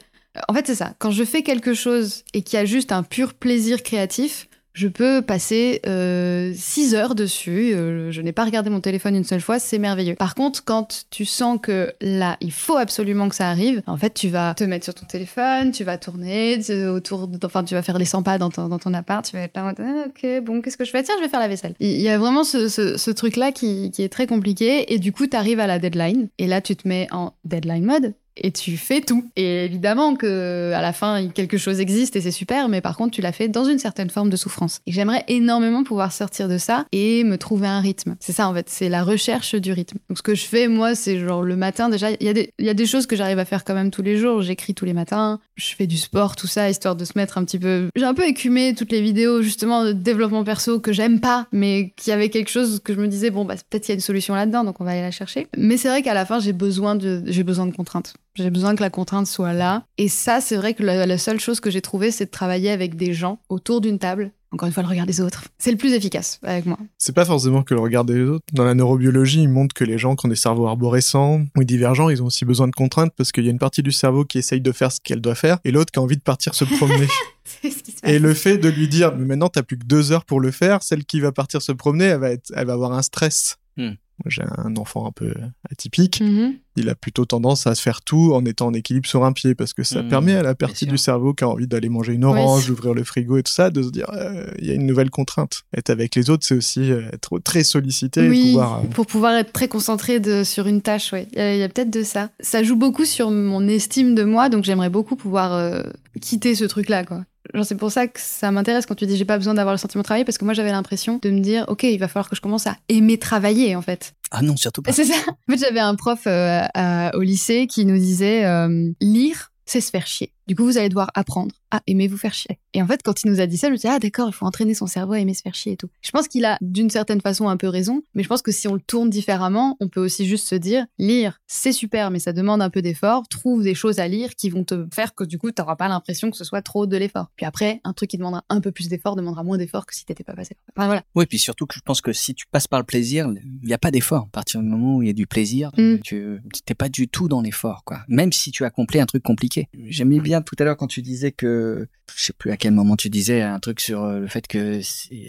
[0.48, 0.94] en fait, c'est ça.
[0.98, 4.88] Quand je fais quelque chose et qu'il y a juste un pur plaisir créatif, je
[4.88, 7.72] peux passer 6 euh, heures dessus.
[7.72, 10.16] Euh, je n'ai pas regardé mon téléphone une seule fois, c'est merveilleux.
[10.16, 14.12] Par contre, quand tu sens que là, il faut absolument que ça arrive, en fait,
[14.12, 17.98] tu vas te mettre sur ton téléphone, tu vas tourner autour, enfin, tu vas faire
[17.98, 20.84] les 100 pas dans ton, appart, tu vas être là, ah, ok, bon, qu'est-ce que
[20.84, 21.02] je fais?
[21.02, 21.74] Tiens, je vais faire la vaisselle.
[21.80, 25.60] Il y a vraiment ce, truc-là qui est très compliqué, et du coup, tu arrives
[25.60, 29.24] à la deadline, et là, tu te mets en deadline mode, et tu fais tout.
[29.36, 33.12] Et évidemment que à la fin quelque chose existe et c'est super, mais par contre
[33.12, 34.80] tu l'as fait dans une certaine forme de souffrance.
[34.86, 38.16] Et j'aimerais énormément pouvoir sortir de ça et me trouver un rythme.
[38.20, 39.98] C'est ça en fait, c'est la recherche du rythme.
[40.08, 42.86] Donc ce que je fais moi, c'est genre le matin déjà, il y, a des,
[42.86, 44.42] choses que j'arrive à faire quand même tous les jours.
[44.42, 47.44] J'écris tous les matins, je fais du sport, tout ça, histoire de se mettre un
[47.44, 47.88] petit peu.
[47.96, 51.92] J'ai un peu écumé toutes les vidéos justement de développement perso que j'aime pas, mais
[51.96, 54.00] qui avait quelque chose que je me disais bon bah peut-être qu'il y a une
[54.00, 55.48] solution là-dedans, donc on va aller la chercher.
[55.56, 58.14] Mais c'est vrai qu'à la fin j'ai besoin de j'ai besoin de contraintes.
[58.36, 59.84] J'ai besoin que la contrainte soit là.
[59.96, 62.94] Et ça, c'est vrai que la, seule chose que j'ai trouvée, c'est de travailler avec
[62.94, 64.32] des gens autour d'une table.
[64.52, 65.44] Encore une fois, le regard des autres.
[65.58, 66.78] C'est le plus efficace avec moi.
[66.98, 68.44] C'est pas forcément que le regard des autres.
[68.52, 72.10] Dans la neurobiologie, il montre que les gens qui ont des cerveaux arborescents ou divergents,
[72.10, 74.38] ils ont aussi besoin de contraintes parce qu'il y a une partie du cerveau qui
[74.38, 76.64] essaye de faire ce qu'elle doit faire et l'autre qui a envie de partir se
[76.64, 77.08] promener.
[78.04, 80.50] et le fait de lui dire, mais maintenant t'as plus que deux heures pour le
[80.50, 83.56] faire, celle qui va partir se promener, elle va, être, elle va avoir un stress.
[83.76, 83.94] Hmm.
[84.24, 85.34] J'ai un enfant un peu
[85.70, 86.20] atypique.
[86.20, 89.32] Mm-hmm il a plutôt tendance à se faire tout en étant en équilibre sur un
[89.32, 91.88] pied parce que ça mmh, permet à la partie du cerveau qui a envie d'aller
[91.88, 94.70] manger une orange, d'ouvrir le frigo et tout ça, de se dire euh, il y
[94.70, 95.62] a une nouvelle contrainte.
[95.76, 98.28] Être avec les autres, c'est aussi euh, être très sollicité.
[98.28, 101.26] Oui, pouvoir, euh, pour pouvoir être très concentré de, sur une tâche, oui.
[101.34, 102.30] Il y a, peut-être de ça.
[102.40, 105.82] Ça joue beaucoup sur mon estime de moi, donc j'aimerais beaucoup pouvoir
[106.20, 107.24] quitter ce truc-là, quoi.
[107.62, 110.02] C'est pour ça que ça m'intéresse quand tu dis j'ai pas besoin d'avoir le sentiment
[110.02, 112.36] de travailler parce que moi j'avais l'impression de me dire ok il va falloir que
[112.36, 114.92] je commence à aimer travailler en fait ah non, surtout pas.
[114.96, 115.14] C'est ça.
[115.14, 119.90] En fait, j'avais un prof euh, au lycée qui nous disait euh, lire, c'est se
[119.90, 120.32] faire chier.
[120.46, 122.58] Du coup, vous allez devoir apprendre à aimer vous faire chier.
[122.72, 124.28] Et en fait, quand il nous a dit ça, je me suis dit, ah d'accord,
[124.28, 125.88] il faut entraîner son cerveau à aimer se faire chier et tout.
[126.02, 128.68] Je pense qu'il a d'une certaine façon un peu raison, mais je pense que si
[128.68, 132.32] on le tourne différemment, on peut aussi juste se dire, lire, c'est super, mais ça
[132.32, 133.26] demande un peu d'effort.
[133.28, 135.88] Trouve des choses à lire qui vont te faire que du coup, tu n'auras pas
[135.88, 137.32] l'impression que ce soit trop de l'effort.
[137.34, 140.04] Puis après, un truc qui demandera un peu plus d'effort demandera moins d'effort que si
[140.04, 140.56] t'étais pas passé.
[140.76, 141.02] Enfin, voilà.
[141.14, 143.28] Oui, puis surtout que je pense que si tu passes par le plaisir,
[143.62, 144.24] il n'y a pas d'effort.
[144.24, 145.96] À partir du moment où il y a du plaisir, mm.
[146.04, 148.00] tu n'es pas du tout dans l'effort, quoi.
[148.08, 149.68] Même si tu accomplis un truc compliqué.
[149.88, 152.72] J'aimais bien bien tout à l'heure quand tu disais que je sais plus à quel
[152.72, 154.80] moment tu disais un truc sur euh, le fait que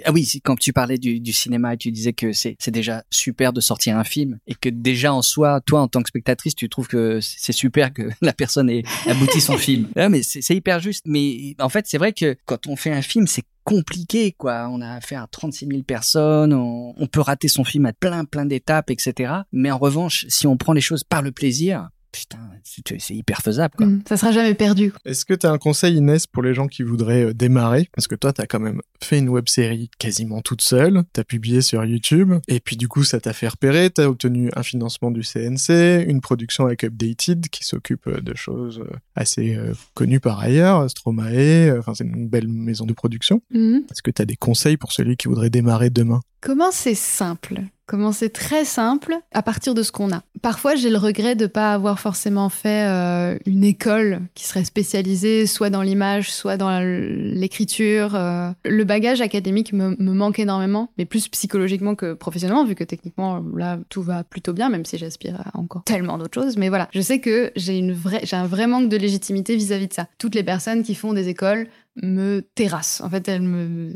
[0.05, 3.53] ah oui quand tu parlais du, du cinéma et tu disais que c'est déjà super
[3.53, 6.69] de sortir un film et que déjà en soi toi en tant que spectatrice tu
[6.69, 11.05] trouves que c'est super que la personne ait abouti son film mais c'est hyper juste
[11.07, 14.69] mais en fait c'est vrai que quand on fait un film c'est compliqué, quoi.
[14.71, 18.23] On a affaire à 36 000 personnes, on, on peut rater son film à plein,
[18.23, 19.41] plein d'étapes, etc.
[19.51, 23.75] Mais en revanche, si on prend les choses par le plaisir, putain, c'est hyper faisable.
[23.77, 23.85] Quoi.
[23.85, 24.93] Mm, ça sera jamais perdu.
[25.05, 27.89] Est-ce que tu as un conseil, Inès, pour les gens qui voudraient euh, démarrer?
[27.93, 31.19] Parce que toi, tu as quand même fait une web série quasiment toute seule, tu
[31.19, 34.49] as publié sur YouTube, et puis du coup, ça t'a fait repérer, tu as obtenu
[34.55, 39.57] un financement du CNC, une production avec Updated, qui s'occupe euh, de choses euh, assez
[39.93, 43.41] connues par ailleurs, Stromae, enfin, c'est une belle maison de production.
[43.51, 43.79] Mm.
[43.91, 46.21] Est-ce que tu as des conseils pour celui qui voudrait démarrer demain?
[46.41, 47.61] Comment c'est simple?
[47.87, 50.21] Comment c'est très simple à partir de ce qu'on a.
[50.41, 54.65] Parfois, j'ai le regret de ne pas avoir forcément fait euh, une école qui serait
[54.65, 58.13] spécialisée soit dans l'image, soit dans l'écriture.
[58.15, 58.51] Euh.
[58.65, 63.41] Le bagage académique me, me, manque énormément, mais plus psychologiquement que professionnellement, vu que techniquement,
[63.55, 66.57] là, tout va plutôt bien, même si j'aspire à encore tellement d'autres choses.
[66.57, 67.79] Mais voilà, je sais que j'ai
[68.33, 70.07] un vrai manque de légitimité vis-à-vis -vis de ça.
[70.17, 71.69] Toutes les personnes qui font des écoles
[72.03, 72.99] me terrassent.
[73.01, 73.93] En fait, elles me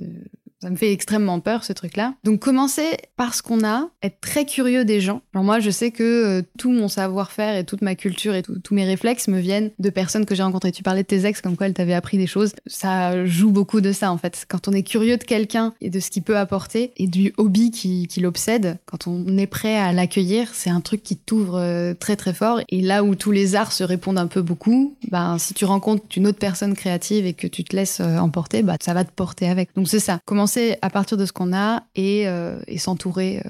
[0.62, 2.14] ça me fait extrêmement peur ce truc-là.
[2.24, 5.22] Donc commencer par ce qu'on a, être très curieux des gens.
[5.34, 8.76] Alors moi je sais que euh, tout mon savoir-faire et toute ma culture et tous
[8.76, 10.72] mes réflexes me viennent de personnes que j'ai rencontrées.
[10.72, 12.54] Tu parlais de tes ex comme quoi elles t'avaient appris des choses.
[12.68, 14.46] Ça joue beaucoup de ça en fait.
[14.48, 17.72] Quand on est curieux de quelqu'un et de ce qu'il peut apporter et du hobby
[17.72, 22.16] qui, l'obsède, quand on est prêt à l'accueillir, c'est un truc qui t'ouvre euh, très
[22.16, 22.60] très fort.
[22.70, 26.04] Et là où tous les arts se répondent un peu beaucoup, ben si tu rencontres
[26.16, 29.12] une autre personne créative et que tu te laisses euh, emporter, bah ça va te
[29.12, 29.70] porter avec.
[29.76, 30.20] Donc c'est ça.
[30.52, 33.50] Commencer à partir de ce qu'on a et, euh, et s'entourer euh,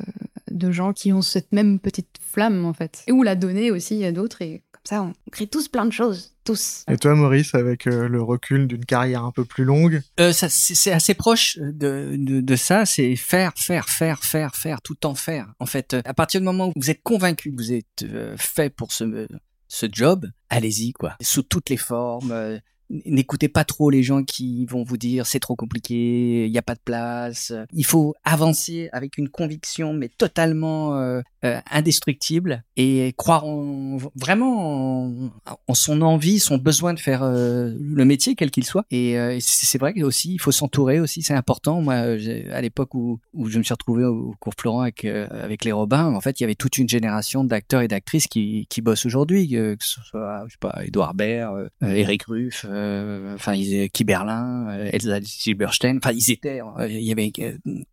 [0.51, 3.03] de gens qui ont cette même petite flamme en fait.
[3.07, 5.91] Et ou la donner aussi à d'autres et comme ça on crée tous plein de
[5.91, 6.33] choses.
[6.43, 6.85] Tous.
[6.91, 10.01] Et toi, Maurice, avec euh, le recul d'une carrière un peu plus longue?
[10.19, 12.85] Euh, C'est assez proche de, de, de ça.
[12.85, 15.53] C'est faire, faire, faire, faire, faire, tout en faire.
[15.59, 18.05] En fait, à partir du moment où vous êtes convaincu que vous êtes
[18.37, 19.27] fait pour ce,
[19.67, 21.15] ce job, allez-y, quoi.
[21.21, 22.59] Sous toutes les formes
[23.05, 26.63] n'écoutez pas trop les gens qui vont vous dire c'est trop compliqué, il n'y a
[26.63, 27.53] pas de place.
[27.73, 35.31] Il faut avancer avec une conviction mais totalement euh, euh, indestructible et croire en, vraiment
[35.67, 38.85] en, son envie, son besoin de faire euh, le métier quel qu'il soit.
[38.91, 41.81] Et c'est vrai que aussi il faut s'entourer aussi, c'est important.
[41.81, 45.71] Moi, à l'époque où, où je me suis retrouvé au cours Florent avec avec les
[45.71, 49.05] Robins, en fait, il y avait toute une génération d'acteurs et d'actrices qui, qui bossent
[49.05, 52.65] aujourd'hui, que ce soit je sais pas Edouard Baird, Eric Ruff
[53.35, 57.31] enfin ils Kiberlin, euh, Elsa Silberstein, enfin ils étaient, euh, il y avait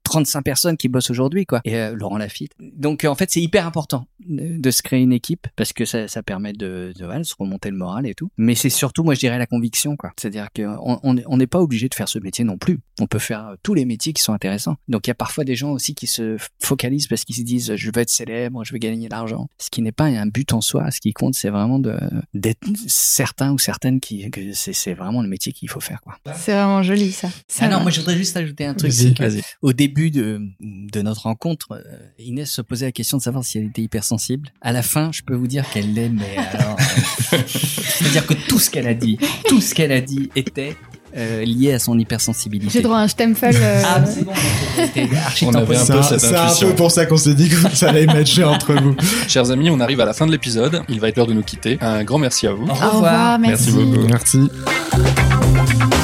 [0.09, 2.53] 35 personnes qui bossent aujourd'hui quoi, et Laurent Lafitte.
[2.61, 6.23] Donc en fait c'est hyper important de, se créer une équipe parce que ça, ça
[6.23, 8.31] permet de, de se remonter le moral et tout.
[8.37, 11.89] Mais c'est surtout moi je dirais la conviction quoi, c'est-à-dire qu'on on n'est pas obligé
[11.89, 12.81] de faire ce métier non plus.
[13.01, 14.77] On peut faire tous les métiers qui sont intéressants.
[14.89, 17.77] Donc il y a parfois des gens aussi qui se focalisent parce qu'ils se disent
[17.77, 19.49] je veux être célèbre, je veux gagner de l'argent.
[19.59, 20.91] Ce qui n'est pas un but en soi.
[20.91, 21.79] Ce qui compte c'est vraiment
[22.35, 26.01] d'être certain ou certaine qui que c'est c'est vraiment le métier qu'il faut faire.
[26.01, 26.17] quoi.
[26.35, 27.29] C'est vraiment joli ça.
[27.61, 28.93] ah non, moi je voudrais juste ajouter un truc.
[29.63, 31.83] Au début de, de notre rencontre, euh,
[32.19, 34.51] Inès se posait la question de savoir si elle était hypersensible.
[34.61, 36.77] À la fin, je peux vous dire qu'elle l'est, mais alors...
[37.33, 39.19] Euh, c'est-à-dire que tout ce qu'elle a dit,
[39.49, 40.77] tout ce qu'elle a dit était
[41.17, 42.71] euh, lié à son hypersensibilité.
[42.73, 43.57] J'ai droit à un Stempfel.
[43.57, 43.83] Euh...
[43.85, 44.33] Ah, c'est bon.
[45.49, 47.91] on avait un peu cette C'est un peu pour ça qu'on s'est dit que ça
[47.91, 48.95] allait matcher entre vous.
[49.27, 50.83] Chers amis, on arrive à la fin de l'épisode.
[50.89, 51.79] Il va être l'heure de nous quitter.
[51.81, 52.67] Un grand merci à vous.
[52.67, 52.93] Au revoir.
[52.93, 53.73] Au revoir merci.
[53.73, 54.07] merci beaucoup.
[54.07, 55.98] Merci.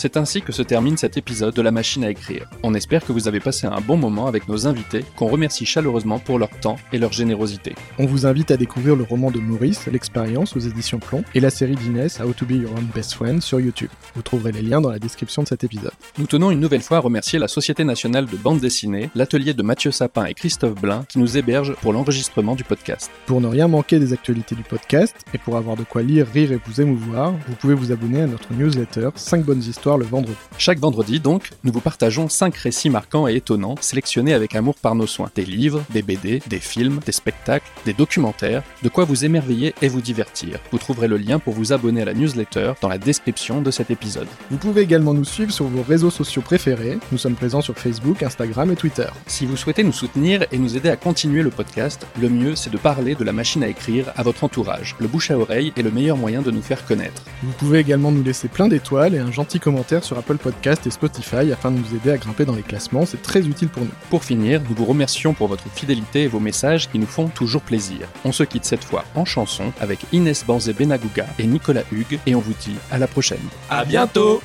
[0.00, 2.48] C'est ainsi que se termine cet épisode de La Machine à écrire.
[2.62, 6.20] On espère que vous avez passé un bon moment avec nos invités, qu'on remercie chaleureusement
[6.20, 7.74] pour leur temps et leur générosité.
[7.98, 11.50] On vous invite à découvrir le roman de Maurice, L'expérience aux éditions Plomb, et la
[11.50, 13.88] série d'Inès, How to Be Your Own Best Friend sur YouTube.
[14.14, 15.90] Vous trouverez les liens dans la description de cet épisode.
[16.16, 19.64] Nous tenons une nouvelle fois à remercier la Société nationale de bande dessinée, l'atelier de
[19.64, 23.10] Mathieu Sapin et Christophe Blin qui nous hébergent pour l'enregistrement du podcast.
[23.26, 26.52] Pour ne rien manquer des actualités du podcast et pour avoir de quoi lire, rire
[26.52, 30.36] et vous émouvoir, vous pouvez vous abonner à notre newsletter 5 bonnes histoires le vendredi.
[30.58, 34.94] Chaque vendredi, donc, nous vous partageons 5 récits marquants et étonnants, sélectionnés avec amour par
[34.94, 35.30] nos soins.
[35.34, 39.88] Des livres, des BD, des films, des spectacles, des documentaires, de quoi vous émerveiller et
[39.88, 40.58] vous divertir.
[40.70, 43.90] Vous trouverez le lien pour vous abonner à la newsletter dans la description de cet
[43.90, 44.28] épisode.
[44.50, 46.98] Vous pouvez également nous suivre sur vos réseaux sociaux préférés.
[47.10, 49.08] Nous sommes présents sur Facebook, Instagram et Twitter.
[49.26, 52.70] Si vous souhaitez nous soutenir et nous aider à continuer le podcast, le mieux c'est
[52.70, 54.96] de parler de la machine à écrire à votre entourage.
[55.00, 57.22] Le bouche à oreille est le meilleur moyen de nous faire connaître.
[57.42, 60.84] Vous pouvez également nous laisser plein d'étoiles et un gentil commentaire commentaires sur Apple Podcast
[60.88, 63.84] et Spotify afin de nous aider à grimper dans les classements, c'est très utile pour
[63.84, 63.92] nous.
[64.10, 67.62] Pour finir, nous vous remercions pour votre fidélité et vos messages qui nous font toujours
[67.62, 68.08] plaisir.
[68.24, 72.34] On se quitte cette fois en chanson avec Inès Banzé Benagouga et Nicolas Hugues et
[72.34, 73.38] on vous dit à la prochaine.
[73.70, 74.42] À bientôt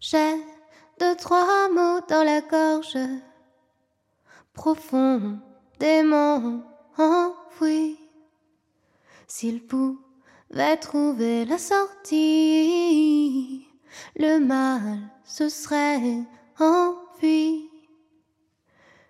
[0.00, 0.34] J'ai
[0.98, 2.98] deux, trois mots dans la gorge,
[4.52, 5.40] profondément
[7.00, 7.98] enfouis.
[9.26, 13.66] S'il pouvait trouver la sortie,
[14.16, 16.24] le mal se serait
[16.58, 17.68] enfui.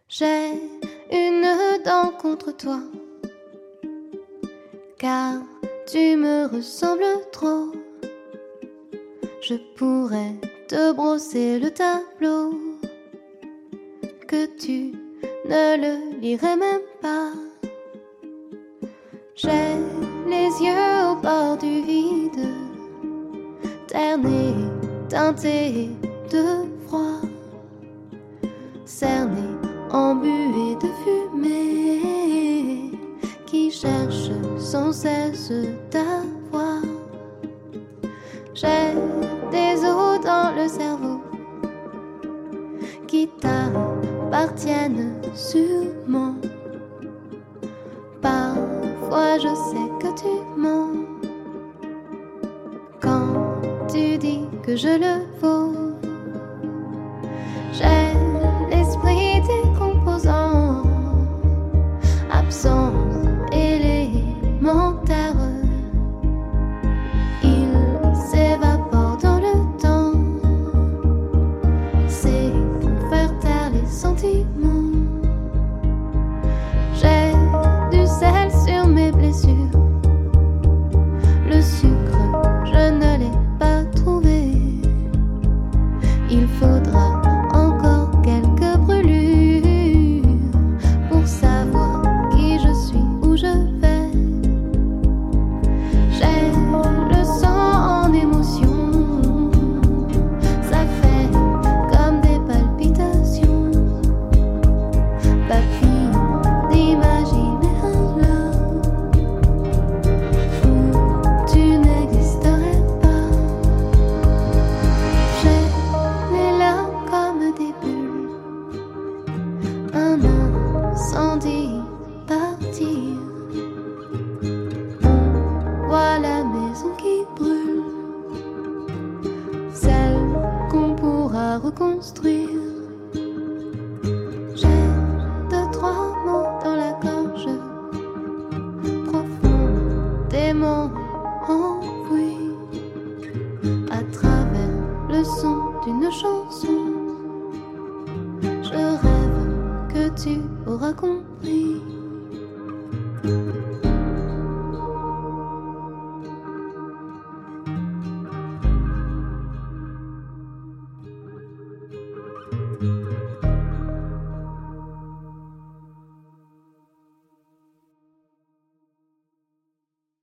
[0.08, 0.52] J'ai
[1.12, 1.46] une
[1.84, 2.80] dent contre toi,
[4.98, 5.34] car
[5.86, 7.72] tu me ressembles trop.
[9.40, 10.34] Je pourrais
[10.68, 12.54] te brosser le tableau,
[14.28, 14.92] que tu
[15.46, 17.32] ne le lirais même pas.
[19.42, 19.78] J'ai
[20.28, 22.46] les yeux au bord du vide,
[23.86, 24.54] ternés,
[25.08, 25.88] teintés
[26.30, 27.22] de froid,
[28.84, 29.56] cernés,
[29.92, 32.92] embués de fumée,
[33.46, 35.50] qui cherchent sans cesse
[35.88, 36.20] ta
[36.52, 36.82] voix.
[38.52, 38.92] J'ai
[39.50, 41.22] des os dans le cerveau
[43.06, 46.34] qui t'appartiennent sûrement.
[49.10, 50.92] Parfois je sais que tu mens
[53.00, 55.89] quand tu dis que je le vaux.